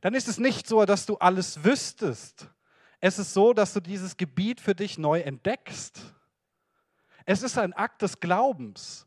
dann 0.00 0.14
ist 0.14 0.28
es 0.28 0.38
nicht 0.38 0.66
so, 0.66 0.84
dass 0.84 1.06
du 1.06 1.16
alles 1.16 1.64
wüsstest, 1.64 2.48
es 3.00 3.18
ist 3.18 3.34
so, 3.34 3.52
dass 3.52 3.72
du 3.72 3.80
dieses 3.80 4.16
Gebiet 4.16 4.60
für 4.60 4.74
dich 4.74 4.98
neu 4.98 5.20
entdeckst. 5.20 6.14
Es 7.24 7.42
ist 7.42 7.58
ein 7.58 7.72
Akt 7.72 8.02
des 8.02 8.20
Glaubens. 8.20 9.06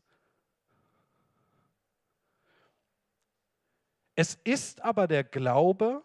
Es 4.14 4.34
ist 4.44 4.82
aber 4.82 5.06
der 5.06 5.24
Glaube 5.24 6.04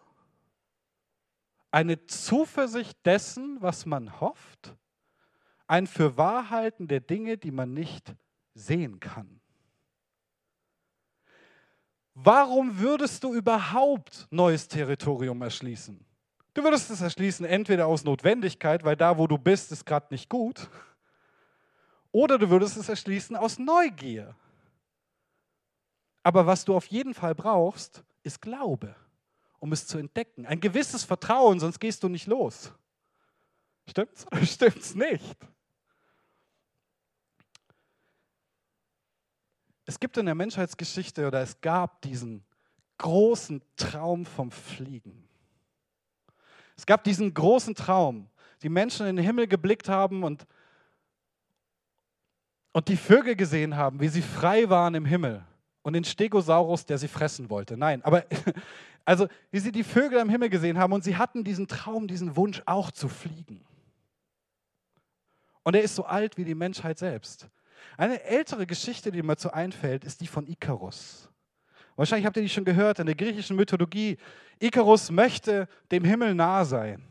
eine 1.70 2.06
Zuversicht 2.06 2.96
dessen, 3.04 3.60
was 3.60 3.84
man 3.84 4.20
hofft, 4.20 4.74
ein 5.66 5.86
Fürwahrhalten 5.86 6.88
der 6.88 7.00
Dinge, 7.00 7.36
die 7.36 7.50
man 7.50 7.74
nicht 7.74 8.14
sehen 8.54 9.00
kann. 9.00 9.40
Warum 12.14 12.78
würdest 12.78 13.22
du 13.24 13.34
überhaupt 13.34 14.26
neues 14.30 14.68
Territorium 14.68 15.42
erschließen? 15.42 16.05
Du 16.56 16.64
würdest 16.64 16.90
es 16.90 17.02
erschließen, 17.02 17.44
entweder 17.44 17.86
aus 17.86 18.02
Notwendigkeit, 18.02 18.82
weil 18.82 18.96
da, 18.96 19.18
wo 19.18 19.26
du 19.26 19.36
bist, 19.36 19.72
ist 19.72 19.84
gerade 19.84 20.06
nicht 20.08 20.30
gut, 20.30 20.70
oder 22.12 22.38
du 22.38 22.48
würdest 22.48 22.78
es 22.78 22.88
erschließen 22.88 23.36
aus 23.36 23.58
Neugier. 23.58 24.34
Aber 26.22 26.46
was 26.46 26.64
du 26.64 26.74
auf 26.74 26.86
jeden 26.86 27.12
Fall 27.12 27.34
brauchst, 27.34 28.02
ist 28.22 28.40
Glaube, 28.40 28.96
um 29.58 29.70
es 29.72 29.86
zu 29.86 29.98
entdecken. 29.98 30.46
Ein 30.46 30.58
gewisses 30.58 31.04
Vertrauen, 31.04 31.60
sonst 31.60 31.78
gehst 31.78 32.02
du 32.02 32.08
nicht 32.08 32.26
los. 32.26 32.72
Stimmt's 33.86 34.24
stimmt's 34.50 34.94
nicht? 34.94 35.36
Es 39.84 40.00
gibt 40.00 40.16
in 40.16 40.24
der 40.24 40.34
Menschheitsgeschichte 40.34 41.26
oder 41.26 41.42
es 41.42 41.60
gab 41.60 42.00
diesen 42.00 42.46
großen 42.96 43.60
Traum 43.76 44.24
vom 44.24 44.50
Fliegen. 44.50 45.26
Es 46.76 46.86
gab 46.86 47.04
diesen 47.04 47.32
großen 47.32 47.74
Traum, 47.74 48.28
die 48.62 48.68
Menschen 48.68 49.06
in 49.06 49.16
den 49.16 49.24
Himmel 49.24 49.46
geblickt 49.46 49.88
haben 49.88 50.22
und, 50.22 50.46
und 52.72 52.88
die 52.88 52.96
Vögel 52.96 53.34
gesehen 53.34 53.76
haben, 53.76 54.00
wie 54.00 54.08
sie 54.08 54.22
frei 54.22 54.68
waren 54.68 54.94
im 54.94 55.04
Himmel 55.04 55.44
und 55.82 55.92
den 55.92 56.04
Stegosaurus, 56.04 56.84
der 56.84 56.98
sie 56.98 57.08
fressen 57.08 57.48
wollte. 57.48 57.76
Nein, 57.76 58.02
aber 58.02 58.24
also 59.04 59.28
wie 59.50 59.60
sie 59.60 59.72
die 59.72 59.84
Vögel 59.84 60.18
im 60.20 60.28
Himmel 60.28 60.50
gesehen 60.50 60.78
haben 60.78 60.92
und 60.92 61.04
sie 61.04 61.16
hatten 61.16 61.44
diesen 61.44 61.68
Traum, 61.68 62.08
diesen 62.08 62.36
Wunsch 62.36 62.62
auch 62.66 62.90
zu 62.90 63.08
fliegen. 63.08 63.64
Und 65.62 65.74
er 65.74 65.82
ist 65.82 65.96
so 65.96 66.04
alt 66.04 66.36
wie 66.36 66.44
die 66.44 66.54
Menschheit 66.54 66.98
selbst. 66.98 67.48
Eine 67.96 68.22
ältere 68.22 68.66
Geschichte, 68.66 69.10
die 69.10 69.22
mir 69.22 69.36
zu 69.36 69.52
einfällt, 69.52 70.04
ist 70.04 70.20
die 70.20 70.26
von 70.26 70.46
Ikarus. 70.46 71.28
Wahrscheinlich 71.96 72.26
habt 72.26 72.36
ihr 72.36 72.42
die 72.42 72.48
schon 72.48 72.64
gehört 72.64 72.98
in 72.98 73.06
der 73.06 73.14
griechischen 73.14 73.56
Mythologie. 73.56 74.18
Ikarus 74.60 75.10
möchte 75.10 75.66
dem 75.90 76.04
Himmel 76.04 76.34
nahe 76.34 76.64
sein. 76.64 77.02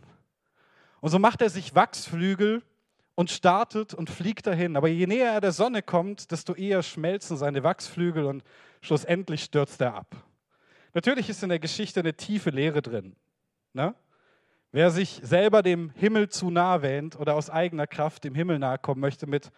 Und 1.02 1.10
so 1.10 1.20
macht 1.20 1.42
er 1.42 1.50
sich 1.50 1.76
Wachsflügel 1.76 2.64
und 3.16 3.32
startet 3.32 3.94
und 3.94 4.10
fliegt 4.10 4.46
dahin. 4.46 4.78
Aber 4.78 4.88
je 4.88 5.08
näher 5.08 5.32
er 5.32 5.42
der 5.42 5.52
Sonne 5.52 5.82
kommt, 5.82 6.32
desto 6.32 6.54
eher 6.54 6.84
schmelzen 6.84 7.38
seine 7.38 7.64
Wachsflügel 7.64 8.26
und 8.26 8.44
schlussendlich 8.82 9.44
stürzt 9.44 9.82
er 9.82 9.96
ab. 9.96 10.16
Natürlich 10.94 11.30
ist 11.30 11.44
in 11.44 11.50
der 11.50 11.60
Geschichte 11.60 12.00
eine 12.00 12.14
tiefe 12.14 12.52
Lehre 12.52 12.82
drin. 12.82 13.16
Ne? 13.74 13.96
Wer 14.72 14.92
sich 14.92 15.20
selber 15.24 15.64
dem 15.64 15.90
Himmel 15.92 16.30
zu 16.30 16.50
nah 16.50 16.82
wähnt 16.82 17.20
oder 17.20 17.36
aus 17.36 17.50
eigener 17.50 17.88
Kraft 17.88 18.24
dem 18.24 18.36
Himmel 18.36 18.60
nahe 18.60 18.78
kommen 18.78 19.02
möchte 19.02 19.28
mit, 19.28 19.52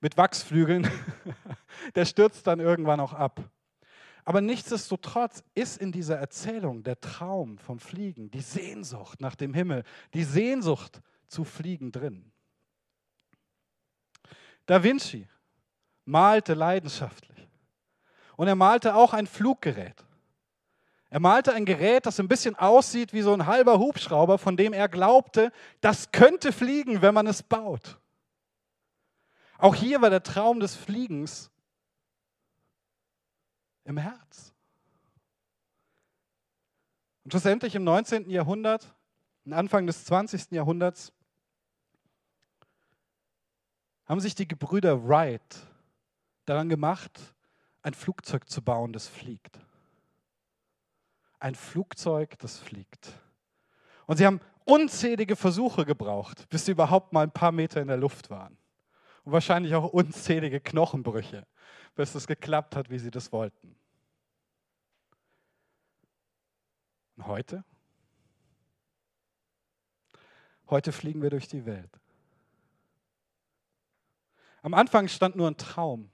mit 0.00 0.16
Wachsflügeln, 0.16 0.90
der 1.94 2.04
stürzt 2.04 2.46
dann 2.46 2.60
irgendwann 2.60 3.00
auch 3.00 3.12
ab. 3.12 3.40
Aber 4.24 4.40
nichtsdestotrotz 4.40 5.42
ist 5.54 5.78
in 5.78 5.90
dieser 5.90 6.18
Erzählung 6.18 6.82
der 6.82 7.00
Traum 7.00 7.58
vom 7.58 7.78
Fliegen, 7.78 8.30
die 8.30 8.42
Sehnsucht 8.42 9.20
nach 9.20 9.34
dem 9.34 9.54
Himmel, 9.54 9.84
die 10.12 10.24
Sehnsucht 10.24 11.00
zu 11.28 11.44
fliegen 11.44 11.92
drin. 11.92 12.30
Da 14.66 14.82
Vinci 14.82 15.26
malte 16.04 16.52
leidenschaftlich 16.52 17.48
und 18.36 18.48
er 18.48 18.54
malte 18.54 18.94
auch 18.94 19.14
ein 19.14 19.26
Fluggerät. 19.26 20.04
Er 21.10 21.20
malte 21.20 21.54
ein 21.54 21.64
Gerät, 21.64 22.04
das 22.04 22.20
ein 22.20 22.28
bisschen 22.28 22.54
aussieht 22.54 23.14
wie 23.14 23.22
so 23.22 23.32
ein 23.32 23.46
halber 23.46 23.78
Hubschrauber, 23.78 24.36
von 24.36 24.58
dem 24.58 24.74
er 24.74 24.88
glaubte, 24.88 25.52
das 25.80 26.12
könnte 26.12 26.52
fliegen, 26.52 27.00
wenn 27.00 27.14
man 27.14 27.26
es 27.26 27.42
baut. 27.42 27.98
Auch 29.58 29.74
hier 29.74 30.00
war 30.00 30.08
der 30.08 30.22
Traum 30.22 30.60
des 30.60 30.76
Fliegens 30.76 31.50
im 33.84 33.96
Herz. 33.98 34.54
Und 37.24 37.32
schlussendlich 37.32 37.74
im 37.74 37.84
19. 37.84 38.30
Jahrhundert, 38.30 38.94
Anfang 39.50 39.86
des 39.86 40.04
20. 40.04 40.52
Jahrhunderts, 40.52 41.12
haben 44.06 44.20
sich 44.20 44.34
die 44.34 44.46
Gebrüder 44.46 45.06
Wright 45.08 45.66
daran 46.46 46.68
gemacht, 46.68 47.34
ein 47.82 47.94
Flugzeug 47.94 48.48
zu 48.48 48.62
bauen, 48.62 48.92
das 48.92 49.08
fliegt. 49.08 49.58
Ein 51.40 51.54
Flugzeug, 51.54 52.38
das 52.38 52.58
fliegt. 52.58 53.12
Und 54.06 54.16
sie 54.16 54.26
haben 54.26 54.40
unzählige 54.64 55.36
Versuche 55.36 55.84
gebraucht, 55.84 56.48
bis 56.48 56.64
sie 56.64 56.72
überhaupt 56.72 57.12
mal 57.12 57.22
ein 57.22 57.32
paar 57.32 57.52
Meter 57.52 57.80
in 57.82 57.88
der 57.88 57.96
Luft 57.96 58.30
waren. 58.30 58.56
Und 59.28 59.32
wahrscheinlich 59.32 59.74
auch 59.74 59.92
unzählige 59.92 60.58
Knochenbrüche, 60.58 61.46
bis 61.94 62.14
es 62.14 62.26
geklappt 62.26 62.74
hat, 62.74 62.88
wie 62.88 62.98
sie 62.98 63.10
das 63.10 63.30
wollten. 63.30 63.76
Und 67.14 67.26
heute? 67.26 67.62
Heute 70.70 70.92
fliegen 70.92 71.20
wir 71.20 71.28
durch 71.28 71.46
die 71.46 71.66
Welt. 71.66 71.90
Am 74.62 74.72
Anfang 74.72 75.08
stand 75.08 75.36
nur 75.36 75.50
ein 75.50 75.58
Traum. 75.58 76.10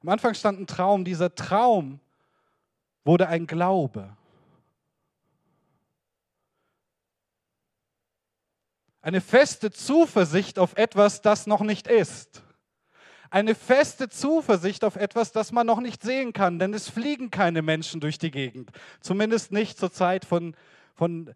Am 0.00 0.10
Anfang 0.10 0.34
stand 0.34 0.60
ein 0.60 0.68
Traum. 0.68 1.04
Dieser 1.04 1.34
Traum 1.34 1.98
wurde 3.02 3.26
ein 3.26 3.48
Glaube. 3.48 4.16
Eine 9.02 9.20
feste 9.20 9.70
Zuversicht 9.70 10.58
auf 10.58 10.76
etwas, 10.76 11.22
das 11.22 11.46
noch 11.46 11.62
nicht 11.62 11.86
ist. 11.86 12.42
Eine 13.30 13.54
feste 13.54 14.08
Zuversicht 14.08 14.84
auf 14.84 14.96
etwas, 14.96 15.32
das 15.32 15.52
man 15.52 15.66
noch 15.66 15.80
nicht 15.80 16.02
sehen 16.02 16.32
kann, 16.32 16.58
denn 16.58 16.74
es 16.74 16.90
fliegen 16.90 17.30
keine 17.30 17.62
Menschen 17.62 18.00
durch 18.00 18.18
die 18.18 18.30
Gegend. 18.30 18.70
Zumindest 19.00 19.52
nicht 19.52 19.78
zur 19.78 19.92
Zeit 19.92 20.24
von, 20.24 20.56
von 20.94 21.32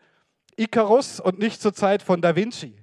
Icarus 0.56 1.20
und 1.20 1.38
nicht 1.38 1.62
zur 1.62 1.72
Zeit 1.72 2.02
von 2.02 2.20
Da 2.20 2.34
Vinci. 2.34 2.76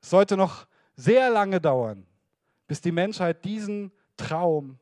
Es 0.00 0.10
sollte 0.10 0.36
noch 0.36 0.66
sehr 0.94 1.30
lange 1.30 1.60
dauern, 1.60 2.06
bis 2.66 2.80
die 2.80 2.92
Menschheit 2.92 3.44
diesen 3.44 3.90
Traum 4.16 4.78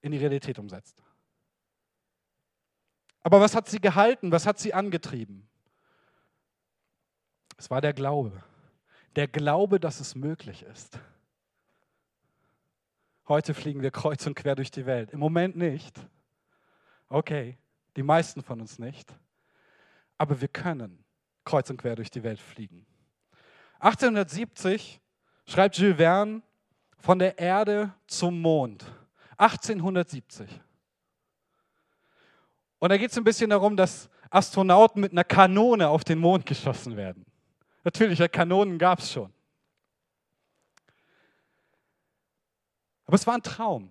in 0.00 0.12
die 0.12 0.18
Realität 0.18 0.58
umsetzt. 0.58 1.02
Aber 3.28 3.42
was 3.42 3.54
hat 3.54 3.68
sie 3.68 3.78
gehalten? 3.78 4.32
Was 4.32 4.46
hat 4.46 4.58
sie 4.58 4.72
angetrieben? 4.72 5.46
Es 7.58 7.68
war 7.68 7.82
der 7.82 7.92
Glaube. 7.92 8.42
Der 9.16 9.28
Glaube, 9.28 9.78
dass 9.78 10.00
es 10.00 10.14
möglich 10.14 10.62
ist. 10.62 10.98
Heute 13.28 13.52
fliegen 13.52 13.82
wir 13.82 13.90
kreuz 13.90 14.26
und 14.26 14.34
quer 14.34 14.54
durch 14.54 14.70
die 14.70 14.86
Welt. 14.86 15.10
Im 15.10 15.18
Moment 15.18 15.58
nicht. 15.58 15.94
Okay, 17.10 17.58
die 17.96 18.02
meisten 18.02 18.42
von 18.42 18.62
uns 18.62 18.78
nicht. 18.78 19.14
Aber 20.16 20.40
wir 20.40 20.48
können 20.48 21.04
kreuz 21.44 21.68
und 21.68 21.76
quer 21.76 21.96
durch 21.96 22.10
die 22.10 22.22
Welt 22.22 22.40
fliegen. 22.40 22.86
1870 23.80 25.02
schreibt 25.44 25.76
Jules 25.76 25.98
Verne 25.98 26.40
von 26.96 27.18
der 27.18 27.38
Erde 27.38 27.92
zum 28.06 28.40
Mond. 28.40 28.90
1870. 29.36 30.62
Und 32.78 32.90
da 32.90 32.96
geht 32.96 33.10
es 33.10 33.18
ein 33.18 33.24
bisschen 33.24 33.50
darum, 33.50 33.76
dass 33.76 34.08
Astronauten 34.30 35.00
mit 35.00 35.12
einer 35.12 35.24
Kanone 35.24 35.88
auf 35.88 36.04
den 36.04 36.18
Mond 36.18 36.46
geschossen 36.46 36.96
werden. 36.96 37.24
Natürlich, 37.84 38.20
Kanonen 38.30 38.78
gab 38.78 39.00
es 39.00 39.12
schon. 39.12 39.32
Aber 43.06 43.14
es 43.14 43.26
war 43.26 43.34
ein 43.34 43.42
Traum. 43.42 43.90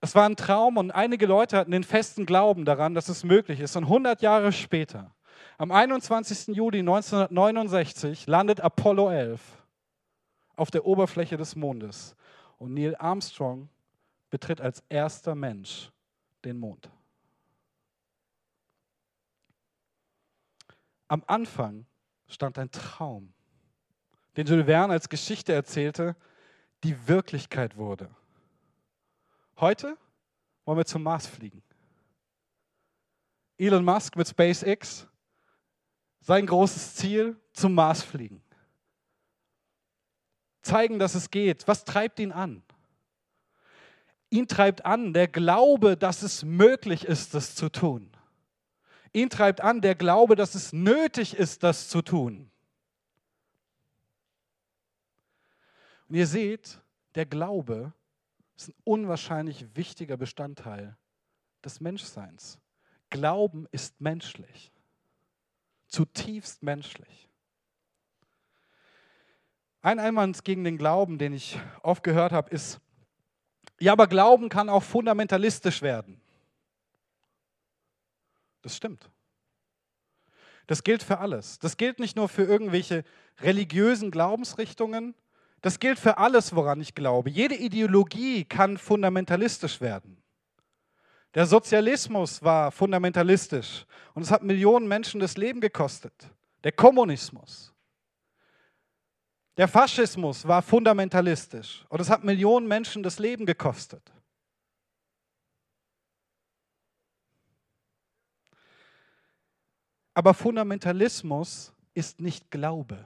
Es 0.00 0.14
war 0.14 0.26
ein 0.28 0.36
Traum 0.36 0.76
und 0.76 0.90
einige 0.90 1.26
Leute 1.26 1.56
hatten 1.56 1.72
den 1.72 1.82
festen 1.82 2.26
Glauben 2.26 2.64
daran, 2.64 2.94
dass 2.94 3.08
es 3.08 3.24
möglich 3.24 3.58
ist. 3.58 3.74
Und 3.74 3.84
100 3.84 4.22
Jahre 4.22 4.52
später, 4.52 5.14
am 5.58 5.72
21. 5.72 6.54
Juli 6.54 6.80
1969, 6.80 8.26
landet 8.26 8.60
Apollo 8.60 9.10
11 9.10 9.40
auf 10.56 10.70
der 10.70 10.84
Oberfläche 10.86 11.36
des 11.36 11.56
Mondes. 11.56 12.14
Und 12.58 12.74
Neil 12.74 12.94
Armstrong 12.96 13.68
betritt 14.30 14.60
als 14.60 14.84
erster 14.88 15.34
Mensch 15.34 15.90
den 16.44 16.58
Mond. 16.58 16.90
Am 21.14 21.22
Anfang 21.28 21.86
stand 22.26 22.58
ein 22.58 22.72
Traum, 22.72 23.32
den 24.36 24.48
Jules 24.48 24.66
Verne 24.66 24.94
als 24.94 25.08
Geschichte 25.08 25.52
erzählte, 25.52 26.16
die 26.82 27.06
Wirklichkeit 27.06 27.76
wurde. 27.76 28.10
Heute 29.60 29.96
wollen 30.64 30.78
wir 30.78 30.84
zum 30.84 31.04
Mars 31.04 31.28
fliegen. 31.28 31.62
Elon 33.58 33.84
Musk 33.84 34.16
mit 34.16 34.26
SpaceX, 34.26 35.06
sein 36.20 36.46
großes 36.46 36.96
Ziel, 36.96 37.40
zum 37.52 37.74
Mars 37.74 38.02
fliegen. 38.02 38.42
Zeigen, 40.62 40.98
dass 40.98 41.14
es 41.14 41.30
geht. 41.30 41.68
Was 41.68 41.84
treibt 41.84 42.18
ihn 42.18 42.32
an? 42.32 42.64
Ihn 44.30 44.48
treibt 44.48 44.84
an 44.84 45.12
der 45.12 45.28
Glaube, 45.28 45.96
dass 45.96 46.22
es 46.22 46.42
möglich 46.42 47.04
ist, 47.04 47.34
das 47.34 47.54
zu 47.54 47.68
tun. 47.68 48.13
Ihn 49.14 49.30
treibt 49.30 49.60
an 49.60 49.80
der 49.80 49.94
Glaube, 49.94 50.34
dass 50.34 50.56
es 50.56 50.72
nötig 50.72 51.34
ist, 51.34 51.62
das 51.62 51.88
zu 51.88 52.02
tun. 52.02 52.50
Und 56.08 56.16
ihr 56.16 56.26
seht, 56.26 56.80
der 57.14 57.24
Glaube 57.24 57.92
ist 58.56 58.68
ein 58.68 58.74
unwahrscheinlich 58.82 59.66
wichtiger 59.76 60.16
Bestandteil 60.16 60.96
des 61.64 61.80
Menschseins. 61.80 62.58
Glauben 63.08 63.68
ist 63.70 64.00
menschlich, 64.00 64.72
zutiefst 65.86 66.64
menschlich. 66.64 67.28
Ein 69.80 70.00
Einwand 70.00 70.44
gegen 70.44 70.64
den 70.64 70.76
Glauben, 70.76 71.18
den 71.18 71.32
ich 71.32 71.60
oft 71.82 72.02
gehört 72.02 72.32
habe, 72.32 72.50
ist, 72.50 72.80
ja, 73.78 73.92
aber 73.92 74.08
Glauben 74.08 74.48
kann 74.48 74.68
auch 74.68 74.82
fundamentalistisch 74.82 75.82
werden. 75.82 76.20
Das 78.64 78.76
stimmt. 78.76 79.10
Das 80.66 80.82
gilt 80.82 81.02
für 81.02 81.18
alles. 81.18 81.58
Das 81.58 81.76
gilt 81.76 81.98
nicht 81.98 82.16
nur 82.16 82.30
für 82.30 82.44
irgendwelche 82.44 83.04
religiösen 83.40 84.10
Glaubensrichtungen, 84.10 85.14
das 85.60 85.78
gilt 85.78 85.98
für 85.98 86.16
alles, 86.18 86.54
woran 86.54 86.80
ich 86.80 86.94
glaube. 86.94 87.28
Jede 87.30 87.54
Ideologie 87.54 88.44
kann 88.44 88.78
fundamentalistisch 88.78 89.80
werden. 89.80 90.22
Der 91.34 91.46
Sozialismus 91.46 92.42
war 92.42 92.70
fundamentalistisch 92.70 93.84
und 94.14 94.22
es 94.22 94.30
hat 94.30 94.42
Millionen 94.42 94.88
Menschen 94.88 95.20
das 95.20 95.36
Leben 95.36 95.60
gekostet. 95.60 96.14
Der 96.62 96.72
Kommunismus. 96.72 97.74
Der 99.58 99.68
Faschismus 99.68 100.48
war 100.48 100.62
fundamentalistisch 100.62 101.84
und 101.90 102.00
es 102.00 102.08
hat 102.08 102.24
Millionen 102.24 102.66
Menschen 102.66 103.02
das 103.02 103.18
Leben 103.18 103.44
gekostet. 103.44 104.10
Aber 110.14 110.32
Fundamentalismus 110.32 111.72
ist 111.92 112.20
nicht 112.20 112.50
Glaube. 112.50 113.04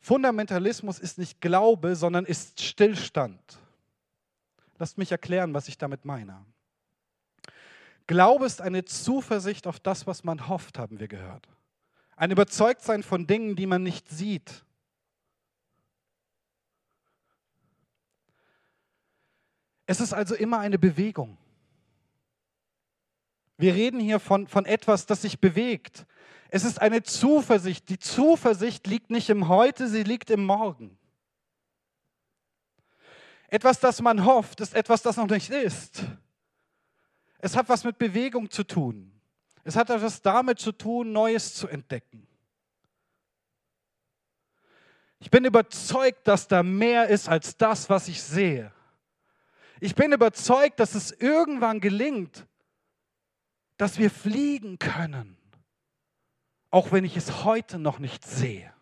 Fundamentalismus 0.00 0.98
ist 0.98 1.18
nicht 1.18 1.40
Glaube, 1.40 1.94
sondern 1.96 2.24
ist 2.24 2.60
Stillstand. 2.60 3.58
Lasst 4.78 4.96
mich 4.96 5.12
erklären, 5.12 5.52
was 5.52 5.68
ich 5.68 5.76
damit 5.76 6.04
meine. 6.04 6.44
Glaube 8.06 8.46
ist 8.46 8.60
eine 8.60 8.84
Zuversicht 8.84 9.66
auf 9.66 9.78
das, 9.78 10.06
was 10.06 10.24
man 10.24 10.48
hofft, 10.48 10.78
haben 10.78 10.98
wir 10.98 11.08
gehört. 11.08 11.48
Ein 12.16 12.30
Überzeugtsein 12.30 13.02
von 13.02 13.26
Dingen, 13.26 13.56
die 13.56 13.66
man 13.66 13.82
nicht 13.82 14.08
sieht. 14.08 14.64
Es 19.86 20.00
ist 20.00 20.12
also 20.12 20.34
immer 20.34 20.60
eine 20.60 20.78
Bewegung. 20.78 21.36
Wir 23.60 23.74
reden 23.74 24.00
hier 24.00 24.20
von, 24.20 24.46
von 24.46 24.64
etwas, 24.64 25.04
das 25.04 25.20
sich 25.20 25.38
bewegt. 25.38 26.06
Es 26.48 26.64
ist 26.64 26.80
eine 26.80 27.02
Zuversicht. 27.02 27.90
Die 27.90 27.98
Zuversicht 27.98 28.86
liegt 28.86 29.10
nicht 29.10 29.28
im 29.28 29.48
Heute, 29.48 29.86
sie 29.86 30.02
liegt 30.02 30.30
im 30.30 30.46
Morgen. 30.46 30.96
Etwas, 33.48 33.78
das 33.78 34.00
man 34.00 34.24
hofft, 34.24 34.60
ist 34.60 34.74
etwas, 34.74 35.02
das 35.02 35.18
noch 35.18 35.26
nicht 35.26 35.50
ist. 35.50 36.04
Es 37.38 37.54
hat 37.54 37.68
was 37.68 37.84
mit 37.84 37.98
Bewegung 37.98 38.50
zu 38.50 38.64
tun. 38.64 39.12
Es 39.62 39.76
hat 39.76 39.90
etwas 39.90 40.22
damit 40.22 40.58
zu 40.58 40.72
tun, 40.72 41.12
Neues 41.12 41.54
zu 41.54 41.68
entdecken. 41.68 42.26
Ich 45.18 45.30
bin 45.30 45.44
überzeugt, 45.44 46.26
dass 46.26 46.48
da 46.48 46.62
mehr 46.62 47.08
ist 47.08 47.28
als 47.28 47.58
das, 47.58 47.90
was 47.90 48.08
ich 48.08 48.22
sehe. 48.22 48.72
Ich 49.80 49.94
bin 49.94 50.12
überzeugt, 50.12 50.80
dass 50.80 50.94
es 50.94 51.12
irgendwann 51.12 51.80
gelingt, 51.80 52.46
dass 53.80 53.98
wir 53.98 54.10
fliegen 54.10 54.78
können, 54.78 55.38
auch 56.70 56.92
wenn 56.92 57.02
ich 57.02 57.16
es 57.16 57.44
heute 57.44 57.78
noch 57.78 57.98
nicht 57.98 58.26
sehe. 58.26 58.74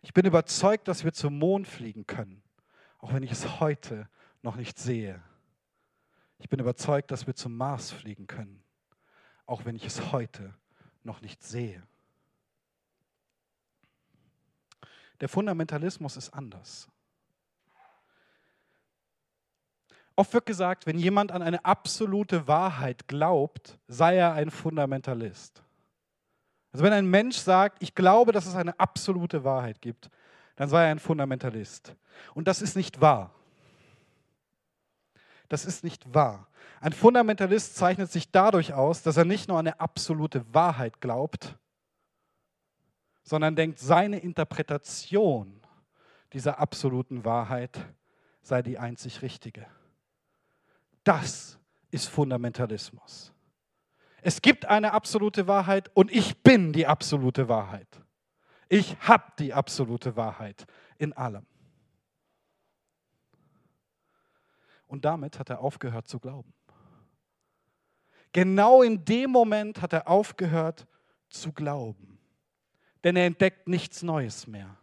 Ich 0.00 0.14
bin 0.14 0.24
überzeugt, 0.24 0.88
dass 0.88 1.04
wir 1.04 1.12
zum 1.12 1.38
Mond 1.38 1.68
fliegen 1.68 2.06
können, 2.06 2.42
auch 2.98 3.12
wenn 3.12 3.22
ich 3.22 3.30
es 3.30 3.60
heute 3.60 4.08
noch 4.40 4.56
nicht 4.56 4.78
sehe. 4.78 5.22
Ich 6.38 6.48
bin 6.48 6.60
überzeugt, 6.60 7.10
dass 7.10 7.26
wir 7.26 7.34
zum 7.34 7.58
Mars 7.58 7.92
fliegen 7.92 8.26
können, 8.26 8.64
auch 9.44 9.66
wenn 9.66 9.76
ich 9.76 9.84
es 9.84 10.10
heute 10.10 10.54
noch 11.02 11.20
nicht 11.20 11.42
sehe. 11.42 11.86
Der 15.20 15.28
Fundamentalismus 15.28 16.16
ist 16.16 16.30
anders. 16.30 16.88
Oft 20.16 20.32
wird 20.32 20.46
gesagt, 20.46 20.86
wenn 20.86 20.98
jemand 20.98 21.32
an 21.32 21.42
eine 21.42 21.64
absolute 21.64 22.46
Wahrheit 22.46 23.08
glaubt, 23.08 23.78
sei 23.88 24.16
er 24.16 24.32
ein 24.34 24.50
Fundamentalist. 24.50 25.62
Also 26.72 26.84
wenn 26.84 26.92
ein 26.92 27.06
Mensch 27.06 27.36
sagt, 27.36 27.82
ich 27.82 27.94
glaube, 27.94 28.32
dass 28.32 28.46
es 28.46 28.54
eine 28.54 28.78
absolute 28.78 29.44
Wahrheit 29.44 29.80
gibt, 29.80 30.10
dann 30.56 30.68
sei 30.68 30.84
er 30.84 30.90
ein 30.90 30.98
Fundamentalist. 31.00 31.94
Und 32.34 32.46
das 32.46 32.62
ist 32.62 32.76
nicht 32.76 33.00
wahr. 33.00 33.32
Das 35.48 35.64
ist 35.64 35.84
nicht 35.84 36.14
wahr. 36.14 36.48
Ein 36.80 36.92
Fundamentalist 36.92 37.76
zeichnet 37.76 38.10
sich 38.10 38.30
dadurch 38.30 38.72
aus, 38.72 39.02
dass 39.02 39.16
er 39.16 39.24
nicht 39.24 39.48
nur 39.48 39.58
an 39.58 39.66
eine 39.66 39.80
absolute 39.80 40.44
Wahrheit 40.52 41.00
glaubt, 41.00 41.56
sondern 43.22 43.56
denkt, 43.56 43.78
seine 43.78 44.18
Interpretation 44.18 45.60
dieser 46.32 46.58
absoluten 46.58 47.24
Wahrheit 47.24 47.78
sei 48.42 48.62
die 48.62 48.78
einzig 48.78 49.22
richtige. 49.22 49.66
Das 51.04 51.58
ist 51.90 52.08
Fundamentalismus. 52.08 53.32
Es 54.22 54.40
gibt 54.40 54.64
eine 54.64 54.92
absolute 54.92 55.46
Wahrheit 55.46 55.90
und 55.94 56.10
ich 56.10 56.42
bin 56.42 56.72
die 56.72 56.86
absolute 56.86 57.48
Wahrheit. 57.48 58.00
Ich 58.70 58.96
habe 59.00 59.24
die 59.38 59.52
absolute 59.52 60.16
Wahrheit 60.16 60.66
in 60.96 61.12
allem. 61.12 61.46
Und 64.86 65.04
damit 65.04 65.38
hat 65.38 65.50
er 65.50 65.60
aufgehört 65.60 66.08
zu 66.08 66.18
glauben. 66.18 66.54
Genau 68.32 68.82
in 68.82 69.04
dem 69.04 69.30
Moment 69.30 69.82
hat 69.82 69.92
er 69.92 70.08
aufgehört 70.08 70.86
zu 71.28 71.52
glauben. 71.52 72.18
Denn 73.04 73.16
er 73.16 73.26
entdeckt 73.26 73.68
nichts 73.68 74.02
Neues 74.02 74.46
mehr. 74.46 74.76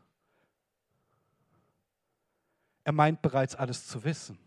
Er 2.83 2.93
meint 2.93 3.21
bereits 3.21 3.55
alles 3.55 3.87
zu 3.87 4.03
wissen. 4.03 4.37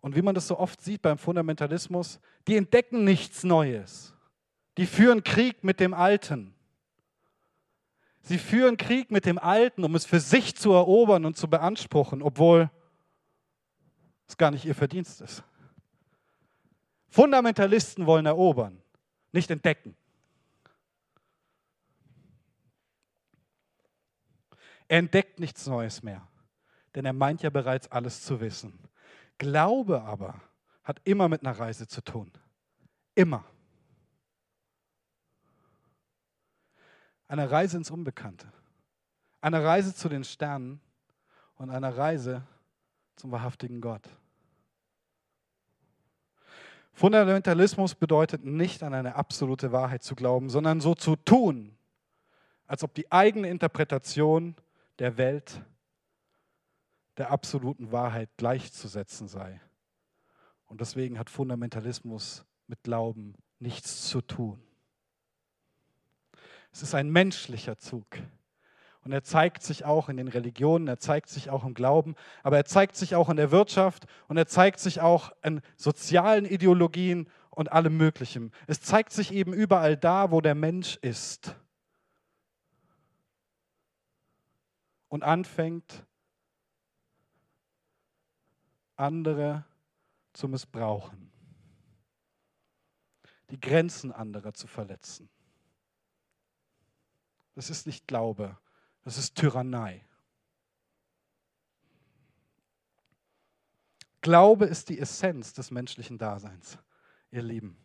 Und 0.00 0.16
wie 0.16 0.22
man 0.22 0.34
das 0.34 0.48
so 0.48 0.58
oft 0.58 0.80
sieht 0.80 1.02
beim 1.02 1.18
Fundamentalismus, 1.18 2.20
die 2.48 2.56
entdecken 2.56 3.04
nichts 3.04 3.44
Neues. 3.44 4.14
Die 4.78 4.86
führen 4.86 5.22
Krieg 5.22 5.62
mit 5.62 5.78
dem 5.78 5.92
Alten. 5.92 6.54
Sie 8.22 8.38
führen 8.38 8.76
Krieg 8.76 9.10
mit 9.10 9.26
dem 9.26 9.38
Alten, 9.38 9.84
um 9.84 9.94
es 9.94 10.06
für 10.06 10.20
sich 10.20 10.56
zu 10.56 10.72
erobern 10.72 11.24
und 11.24 11.36
zu 11.36 11.48
beanspruchen, 11.48 12.22
obwohl 12.22 12.70
es 14.26 14.36
gar 14.36 14.50
nicht 14.50 14.64
ihr 14.64 14.74
Verdienst 14.74 15.20
ist. 15.20 15.42
Fundamentalisten 17.08 18.06
wollen 18.06 18.26
erobern, 18.26 18.80
nicht 19.32 19.50
entdecken. 19.50 19.96
Er 24.86 24.98
entdeckt 24.98 25.40
nichts 25.40 25.66
Neues 25.66 26.02
mehr, 26.02 26.26
denn 26.94 27.04
er 27.04 27.12
meint 27.12 27.42
ja 27.42 27.50
bereits 27.50 27.90
alles 27.90 28.22
zu 28.22 28.40
wissen. 28.40 28.78
Glaube 29.40 30.02
aber 30.02 30.38
hat 30.84 31.00
immer 31.04 31.26
mit 31.26 31.40
einer 31.40 31.58
Reise 31.58 31.88
zu 31.88 32.02
tun. 32.02 32.30
Immer. 33.14 33.42
Eine 37.26 37.50
Reise 37.50 37.78
ins 37.78 37.90
Unbekannte. 37.90 38.52
Eine 39.40 39.64
Reise 39.64 39.94
zu 39.94 40.10
den 40.10 40.24
Sternen 40.24 40.78
und 41.56 41.70
eine 41.70 41.96
Reise 41.96 42.42
zum 43.16 43.30
wahrhaftigen 43.30 43.80
Gott. 43.80 44.02
Fundamentalismus 46.92 47.94
bedeutet 47.94 48.44
nicht 48.44 48.82
an 48.82 48.92
eine 48.92 49.14
absolute 49.14 49.72
Wahrheit 49.72 50.02
zu 50.02 50.14
glauben, 50.14 50.50
sondern 50.50 50.82
so 50.82 50.94
zu 50.94 51.16
tun, 51.16 51.78
als 52.66 52.84
ob 52.84 52.92
die 52.92 53.10
eigene 53.10 53.48
Interpretation 53.48 54.54
der 54.98 55.16
Welt 55.16 55.62
der 57.20 57.30
absoluten 57.30 57.92
Wahrheit 57.92 58.30
gleichzusetzen 58.38 59.28
sei. 59.28 59.60
Und 60.64 60.80
deswegen 60.80 61.18
hat 61.18 61.28
Fundamentalismus 61.28 62.46
mit 62.66 62.82
Glauben 62.82 63.34
nichts 63.58 64.08
zu 64.08 64.22
tun. 64.22 64.58
Es 66.72 66.82
ist 66.82 66.94
ein 66.94 67.10
menschlicher 67.10 67.76
Zug. 67.76 68.06
Und 69.02 69.12
er 69.12 69.22
zeigt 69.22 69.62
sich 69.62 69.84
auch 69.84 70.08
in 70.08 70.16
den 70.16 70.28
Religionen, 70.28 70.88
er 70.88 70.98
zeigt 70.98 71.28
sich 71.28 71.50
auch 71.50 71.64
im 71.64 71.74
Glauben, 71.74 72.14
aber 72.42 72.56
er 72.56 72.64
zeigt 72.64 72.96
sich 72.96 73.14
auch 73.14 73.28
in 73.28 73.36
der 73.36 73.50
Wirtschaft 73.50 74.06
und 74.28 74.38
er 74.38 74.46
zeigt 74.46 74.80
sich 74.80 75.02
auch 75.02 75.32
in 75.42 75.60
sozialen 75.76 76.46
Ideologien 76.46 77.28
und 77.50 77.70
allem 77.70 77.98
Möglichen. 77.98 78.50
Es 78.66 78.80
zeigt 78.80 79.12
sich 79.12 79.30
eben 79.32 79.52
überall 79.52 79.98
da, 79.98 80.30
wo 80.30 80.40
der 80.40 80.54
Mensch 80.54 80.96
ist 81.02 81.54
und 85.08 85.22
anfängt, 85.22 86.06
andere 89.00 89.64
zu 90.32 90.46
missbrauchen, 90.46 91.32
die 93.50 93.58
Grenzen 93.58 94.12
anderer 94.12 94.54
zu 94.54 94.66
verletzen. 94.66 95.28
Das 97.54 97.70
ist 97.70 97.86
nicht 97.86 98.06
Glaube, 98.06 98.56
das 99.02 99.18
ist 99.18 99.34
Tyrannei. 99.34 100.04
Glaube 104.20 104.66
ist 104.66 104.90
die 104.90 104.98
Essenz 104.98 105.54
des 105.54 105.70
menschlichen 105.70 106.18
Daseins, 106.18 106.78
ihr 107.30 107.42
Lieben. 107.42 107.76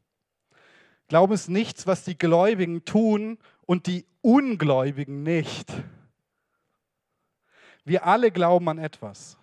Glaube 1.07 1.33
ist 1.35 1.47
nichts, 1.47 1.87
was 1.87 2.03
die 2.03 2.17
Gläubigen 2.17 2.83
tun 2.83 3.37
und 3.65 3.87
die 3.87 4.05
Ungläubigen 4.21 5.23
nicht. 5.23 5.71
Wir 7.85 8.05
alle 8.05 8.31
glauben 8.31 8.67
an 8.67 8.79
etwas. 8.79 9.37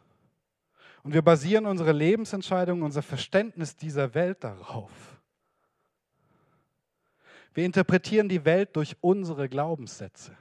Und 1.03 1.15
wir 1.15 1.23
basieren 1.23 1.67
unsere 1.67 1.93
Lebensentscheidungen, 1.93 2.85
unser 2.85 3.03
Verständnis 3.03 3.77
dieser 3.77 4.15
Welt 4.15 4.45
darauf. 4.45 5.21
Wir 7.55 7.65
interpretieren 7.65 8.29
die 8.29 8.45
Welt 8.45 8.77
durch 8.77 8.97
unsere 9.01 9.49
Glaubenssätze. 9.49 10.37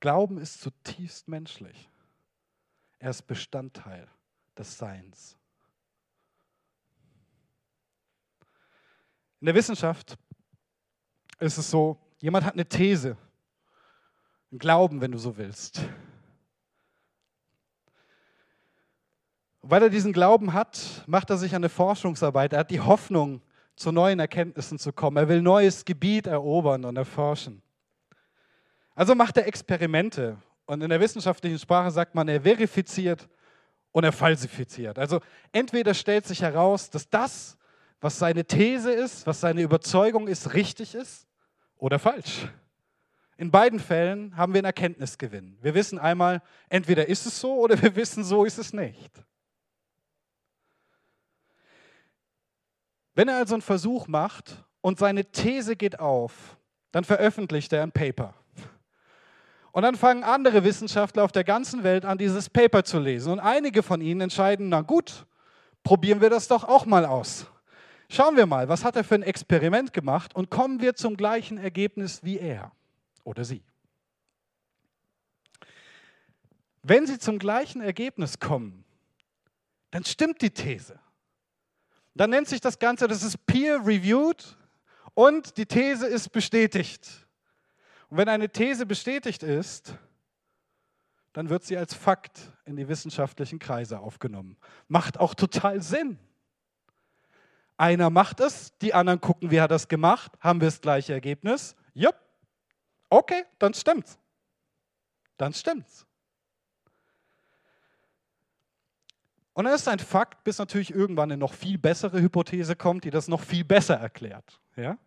Glauben 0.00 0.38
ist 0.38 0.60
zutiefst 0.60 1.28
menschlich. 1.28 1.90
Er 2.98 3.10
ist 3.10 3.22
Bestandteil 3.22 4.08
des 4.56 4.78
Seins. 4.78 5.36
In 9.40 9.46
der 9.46 9.54
Wissenschaft 9.54 10.18
ist 11.38 11.58
es 11.58 11.70
so, 11.70 12.00
jemand 12.18 12.44
hat 12.44 12.54
eine 12.54 12.66
These, 12.66 13.16
einen 14.50 14.58
Glauben, 14.58 15.00
wenn 15.00 15.12
du 15.12 15.18
so 15.18 15.36
willst. 15.36 15.80
Weil 19.68 19.82
er 19.82 19.90
diesen 19.90 20.12
Glauben 20.12 20.52
hat, 20.54 21.04
macht 21.06 21.30
er 21.30 21.36
sich 21.36 21.54
eine 21.54 21.68
Forschungsarbeit. 21.68 22.52
Er 22.52 22.60
hat 22.60 22.70
die 22.70 22.80
Hoffnung, 22.80 23.42
zu 23.78 23.92
neuen 23.92 24.18
Erkenntnissen 24.18 24.78
zu 24.78 24.92
kommen. 24.92 25.16
Er 25.16 25.28
will 25.28 25.40
neues 25.40 25.84
Gebiet 25.84 26.26
erobern 26.26 26.84
und 26.84 26.96
erforschen. 26.96 27.62
Also 28.94 29.14
macht 29.14 29.36
er 29.36 29.46
Experimente. 29.46 30.36
Und 30.66 30.82
in 30.82 30.90
der 30.90 31.00
wissenschaftlichen 31.00 31.58
Sprache 31.58 31.90
sagt 31.90 32.14
man, 32.14 32.28
er 32.28 32.42
verifiziert 32.42 33.28
und 33.92 34.04
er 34.04 34.12
falsifiziert. 34.12 34.98
Also 34.98 35.20
entweder 35.52 35.94
stellt 35.94 36.26
sich 36.26 36.42
heraus, 36.42 36.90
dass 36.90 37.08
das, 37.08 37.56
was 38.00 38.18
seine 38.18 38.44
These 38.44 38.90
ist, 38.90 39.26
was 39.26 39.40
seine 39.40 39.62
Überzeugung 39.62 40.28
ist, 40.28 40.54
richtig 40.54 40.94
ist 40.94 41.26
oder 41.76 41.98
falsch. 41.98 42.48
In 43.36 43.52
beiden 43.52 43.78
Fällen 43.78 44.36
haben 44.36 44.52
wir 44.52 44.58
einen 44.58 44.66
Erkenntnisgewinn. 44.66 45.56
Wir 45.62 45.74
wissen 45.74 45.98
einmal, 45.98 46.42
entweder 46.68 47.08
ist 47.08 47.24
es 47.24 47.40
so 47.40 47.54
oder 47.54 47.80
wir 47.80 47.94
wissen, 47.94 48.24
so 48.24 48.44
ist 48.44 48.58
es 48.58 48.72
nicht. 48.72 49.12
Wenn 53.18 53.26
er 53.26 53.38
also 53.38 53.56
einen 53.56 53.62
Versuch 53.62 54.06
macht 54.06 54.64
und 54.80 55.00
seine 55.00 55.24
These 55.24 55.74
geht 55.74 55.98
auf, 55.98 56.56
dann 56.92 57.02
veröffentlicht 57.02 57.72
er 57.72 57.82
ein 57.82 57.90
Paper. 57.90 58.32
Und 59.72 59.82
dann 59.82 59.96
fangen 59.96 60.22
andere 60.22 60.62
Wissenschaftler 60.62 61.24
auf 61.24 61.32
der 61.32 61.42
ganzen 61.42 61.82
Welt 61.82 62.04
an, 62.04 62.16
dieses 62.16 62.48
Paper 62.48 62.84
zu 62.84 63.00
lesen. 63.00 63.32
Und 63.32 63.40
einige 63.40 63.82
von 63.82 64.00
ihnen 64.00 64.20
entscheiden, 64.20 64.68
na 64.68 64.82
gut, 64.82 65.26
probieren 65.82 66.20
wir 66.20 66.30
das 66.30 66.46
doch 66.46 66.62
auch 66.62 66.86
mal 66.86 67.04
aus. 67.04 67.48
Schauen 68.08 68.36
wir 68.36 68.46
mal, 68.46 68.68
was 68.68 68.84
hat 68.84 68.94
er 68.94 69.02
für 69.02 69.16
ein 69.16 69.24
Experiment 69.24 69.92
gemacht 69.92 70.36
und 70.36 70.48
kommen 70.48 70.80
wir 70.80 70.94
zum 70.94 71.16
gleichen 71.16 71.58
Ergebnis 71.58 72.22
wie 72.22 72.38
er 72.38 72.70
oder 73.24 73.44
sie. 73.44 73.64
Wenn 76.84 77.04
sie 77.08 77.18
zum 77.18 77.40
gleichen 77.40 77.80
Ergebnis 77.80 78.38
kommen, 78.38 78.84
dann 79.90 80.04
stimmt 80.04 80.40
die 80.40 80.50
These. 80.50 81.00
Dann 82.18 82.30
nennt 82.30 82.48
sich 82.48 82.60
das 82.60 82.80
Ganze, 82.80 83.06
das 83.06 83.22
ist 83.22 83.46
peer-reviewed 83.46 84.56
und 85.14 85.56
die 85.56 85.66
These 85.66 86.04
ist 86.04 86.30
bestätigt. 86.32 87.28
Und 88.08 88.18
wenn 88.18 88.28
eine 88.28 88.48
These 88.48 88.86
bestätigt 88.86 89.44
ist, 89.44 89.94
dann 91.32 91.48
wird 91.48 91.62
sie 91.62 91.76
als 91.76 91.94
Fakt 91.94 92.40
in 92.64 92.74
die 92.74 92.88
wissenschaftlichen 92.88 93.60
Kreise 93.60 94.00
aufgenommen. 94.00 94.56
Macht 94.88 95.20
auch 95.20 95.32
total 95.32 95.80
Sinn. 95.80 96.18
Einer 97.76 98.10
macht 98.10 98.40
es, 98.40 98.76
die 98.78 98.94
anderen 98.94 99.20
gucken, 99.20 99.52
wie 99.52 99.60
hat 99.60 99.70
er 99.70 99.76
das 99.76 99.86
gemacht, 99.86 100.32
haben 100.40 100.60
wir 100.60 100.66
das 100.66 100.80
gleiche 100.80 101.12
Ergebnis. 101.12 101.76
Jupp, 101.94 102.16
okay, 103.10 103.44
dann 103.60 103.74
stimmt's. 103.74 104.18
Dann 105.36 105.54
stimmt's. 105.54 106.07
Und 109.58 109.64
dann 109.64 109.74
ist 109.74 109.88
ein 109.88 109.98
Fakt, 109.98 110.44
bis 110.44 110.58
natürlich 110.58 110.94
irgendwann 110.94 111.32
eine 111.32 111.36
noch 111.36 111.52
viel 111.52 111.78
bessere 111.78 112.20
Hypothese 112.20 112.76
kommt, 112.76 113.02
die 113.02 113.10
das 113.10 113.26
noch 113.26 113.40
viel 113.40 113.64
besser 113.64 113.96
erklärt. 113.96 114.60
Ja? 114.76 114.98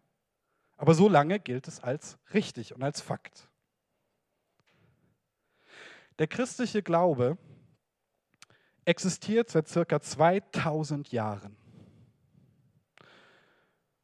Aber 0.75 0.93
so 0.93 1.07
lange 1.07 1.39
gilt 1.39 1.69
es 1.69 1.79
als 1.79 2.17
richtig 2.33 2.75
und 2.75 2.83
als 2.83 2.99
Fakt. 2.99 3.47
Der 6.19 6.27
christliche 6.27 6.83
Glaube 6.83 7.37
existiert 8.83 9.49
seit 9.49 9.69
circa 9.69 10.01
2000 10.01 11.13
Jahren. 11.13 11.55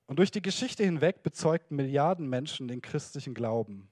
Und 0.05 0.17
durch 0.17 0.31
die 0.31 0.41
Geschichte 0.41 0.85
hinweg 0.85 1.23
bezeugten 1.23 1.75
Milliarden 1.75 2.29
Menschen 2.29 2.69
den 2.69 2.81
christlichen 2.81 3.33
Glauben, 3.33 3.89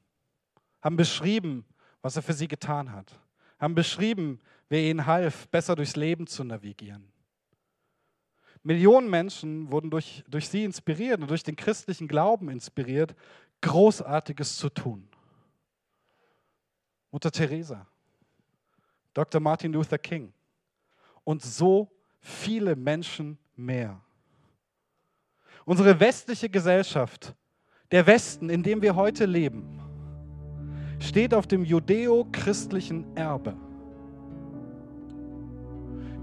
haben 0.82 0.96
beschrieben, 0.96 1.66
was 2.02 2.16
er 2.16 2.22
für 2.22 2.32
sie 2.32 2.48
getan 2.48 2.94
hat, 2.94 3.20
haben 3.60 3.76
beschrieben, 3.76 4.40
wer 4.70 4.82
ihnen 4.82 5.06
half, 5.06 5.48
besser 5.50 5.76
durchs 5.76 5.96
Leben 5.96 6.28
zu 6.28 6.44
navigieren. 6.44 7.12
Millionen 8.64 9.10
Menschen 9.10 9.72
wurden 9.72 9.92
durch, 9.92 10.24
durch 10.28 10.50
sie 10.50 10.64
inspiriert 10.64 11.22
und 11.22 11.30
durch 11.30 11.44
den 11.44 11.56
christlichen 11.56 12.08
Glauben 12.08 12.50
inspiriert, 12.50 13.16
Großartiges 13.62 14.58
zu 14.58 14.70
tun. 14.70 15.08
Mutter 17.12 17.32
Teresa, 17.32 17.86
Dr. 19.14 19.40
Martin 19.40 19.72
Luther 19.72 19.98
King 19.98 20.34
und 21.24 21.44
so 21.44 21.92
viele 22.20 22.76
Menschen 22.76 23.38
mehr. 23.56 24.02
Unsere 25.64 26.00
westliche 26.00 26.50
Gesellschaft, 26.50 27.36
der 27.92 28.06
Westen, 28.06 28.50
in 28.50 28.64
dem 28.64 28.82
wir 28.82 28.96
heute 28.96 29.26
leben, 29.26 29.80
steht 31.00 31.34
auf 31.34 31.48
dem 31.48 31.64
judeo-christlichen 31.64 33.16
Erbe. 33.16 33.56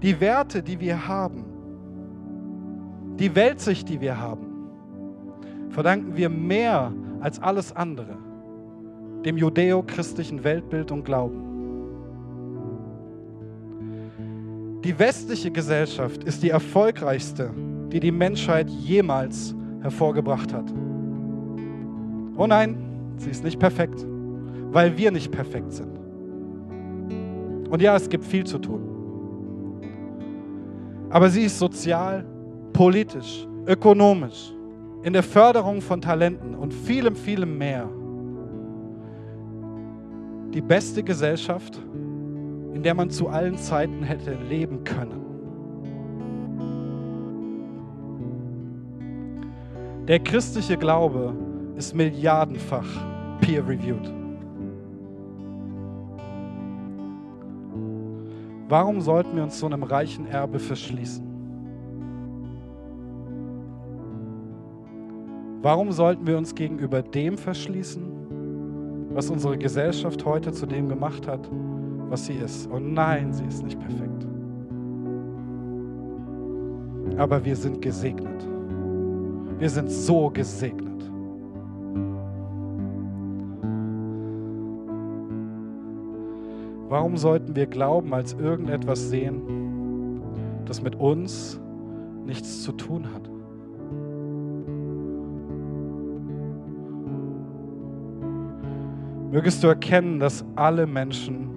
Die 0.03 0.19
Werte, 0.19 0.61
die 0.61 0.79
wir 0.79 1.07
haben, 1.07 1.45
die 3.17 3.33
Weltsicht, 3.35 3.89
die 3.89 3.99
wir 4.01 4.19
haben, 4.19 4.45
verdanken 5.69 6.15
wir 6.15 6.29
mehr 6.29 6.93
als 7.21 7.41
alles 7.41 7.75
andere 7.75 8.17
dem 9.25 9.37
judeo-christlichen 9.37 10.43
Weltbild 10.43 10.91
und 10.91 11.05
Glauben. 11.05 11.41
Die 14.83 14.99
westliche 14.99 15.49
Gesellschaft 15.49 16.25
ist 16.25 16.43
die 16.43 16.49
erfolgreichste 16.49 17.51
die 17.93 17.99
die 17.99 18.11
Menschheit 18.11 18.69
jemals 18.71 19.55
hervorgebracht 19.81 20.51
hat. 20.51 20.65
Oh 22.35 22.47
nein, 22.47 22.75
sie 23.17 23.29
ist 23.29 23.43
nicht 23.43 23.59
perfekt, 23.59 24.03
weil 24.71 24.97
wir 24.97 25.11
nicht 25.11 25.31
perfekt 25.31 25.71
sind. 25.71 25.99
Und 27.69 27.81
ja, 27.83 27.95
es 27.95 28.09
gibt 28.09 28.25
viel 28.25 28.45
zu 28.45 28.57
tun. 28.57 28.92
Aber 31.13 31.29
sie 31.29 31.43
ist 31.43 31.59
sozial, 31.59 32.25
politisch, 32.73 33.47
ökonomisch, 33.67 34.51
in 35.03 35.13
der 35.13 35.21
Förderung 35.21 35.79
von 35.79 36.01
Talenten 36.01 36.55
und 36.55 36.73
vielem, 36.73 37.15
vielem 37.15 37.55
mehr 37.55 37.87
die 40.55 40.61
beste 40.61 41.03
Gesellschaft, 41.03 41.79
in 42.73 42.81
der 42.81 42.95
man 42.95 43.11
zu 43.11 43.27
allen 43.27 43.59
Zeiten 43.59 44.01
hätte 44.01 44.35
leben 44.49 44.83
können. 44.83 45.21
Der 50.07 50.17
christliche 50.17 50.77
Glaube 50.77 51.35
ist 51.77 51.93
milliardenfach 51.93 52.89
peer-reviewed. 53.39 54.22
Warum 58.69 59.01
sollten 59.01 59.35
wir 59.35 59.43
uns 59.43 59.59
so 59.59 59.65
einem 59.65 59.83
reichen 59.83 60.27
Erbe 60.27 60.59
verschließen? 60.59 61.33
Warum 65.61 65.91
sollten 65.91 66.27
wir 66.27 66.37
uns 66.37 66.53
gegenüber 66.55 67.01
dem 67.01 67.37
verschließen, 67.37 68.03
was 69.13 69.29
unsere 69.29 69.57
Gesellschaft 69.57 70.25
heute 70.25 70.51
zu 70.51 70.65
dem 70.65 70.89
gemacht 70.89 71.27
hat, 71.27 71.49
was 72.09 72.25
sie 72.25 72.33
ist? 72.33 72.67
Und 72.67 72.93
nein, 72.93 73.31
sie 73.31 73.45
ist 73.45 73.63
nicht 73.63 73.79
perfekt. 73.79 74.27
Aber 77.17 77.45
wir 77.45 77.55
sind 77.55 77.81
gesegnet. 77.81 78.45
Wir 79.59 79.69
sind 79.69 79.89
so 79.89 80.29
gesegnet. 80.29 81.12
Warum 86.93 87.17
sollten 87.17 87.55
wir 87.55 87.65
Glauben 87.65 88.13
als 88.13 88.33
irgendetwas 88.33 89.09
sehen, 89.09 90.21
das 90.67 90.83
mit 90.83 90.95
uns 90.95 91.59
nichts 92.23 92.61
zu 92.61 92.71
tun 92.71 93.07
hat? 93.11 93.27
Mögest 99.31 99.63
du 99.63 99.69
erkennen, 99.69 100.19
dass 100.19 100.45
alle 100.55 100.85
Menschen 100.85 101.49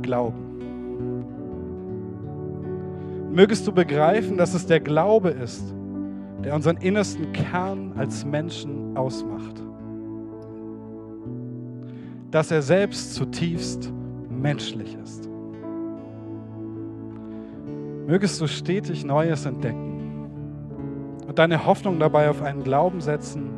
glauben. 0.00 0.38
Mögest 3.30 3.66
du 3.66 3.72
begreifen, 3.72 4.38
dass 4.38 4.54
es 4.54 4.64
der 4.64 4.80
Glaube 4.80 5.28
ist, 5.28 5.74
der 6.42 6.54
unseren 6.54 6.78
innersten 6.78 7.30
Kern 7.34 7.92
als 7.94 8.24
Menschen 8.24 8.96
ausmacht. 8.96 9.62
Dass 12.30 12.50
er 12.50 12.62
selbst 12.62 13.12
zutiefst 13.14 13.92
menschlich 14.38 14.96
ist. 15.02 15.28
Mögest 18.06 18.40
du 18.40 18.46
stetig 18.46 19.04
Neues 19.04 19.44
entdecken 19.44 19.88
und 21.26 21.38
deine 21.38 21.66
Hoffnung 21.66 21.98
dabei 21.98 22.30
auf 22.30 22.40
einen 22.42 22.64
Glauben 22.64 23.00
setzen, 23.00 23.50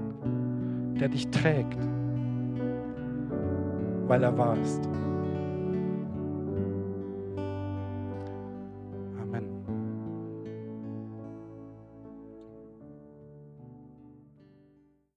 der 1.00 1.08
dich 1.08 1.28
trägt, 1.28 1.78
weil 4.08 4.22
er 4.24 4.36
wahr 4.36 4.56
ist. 4.60 4.88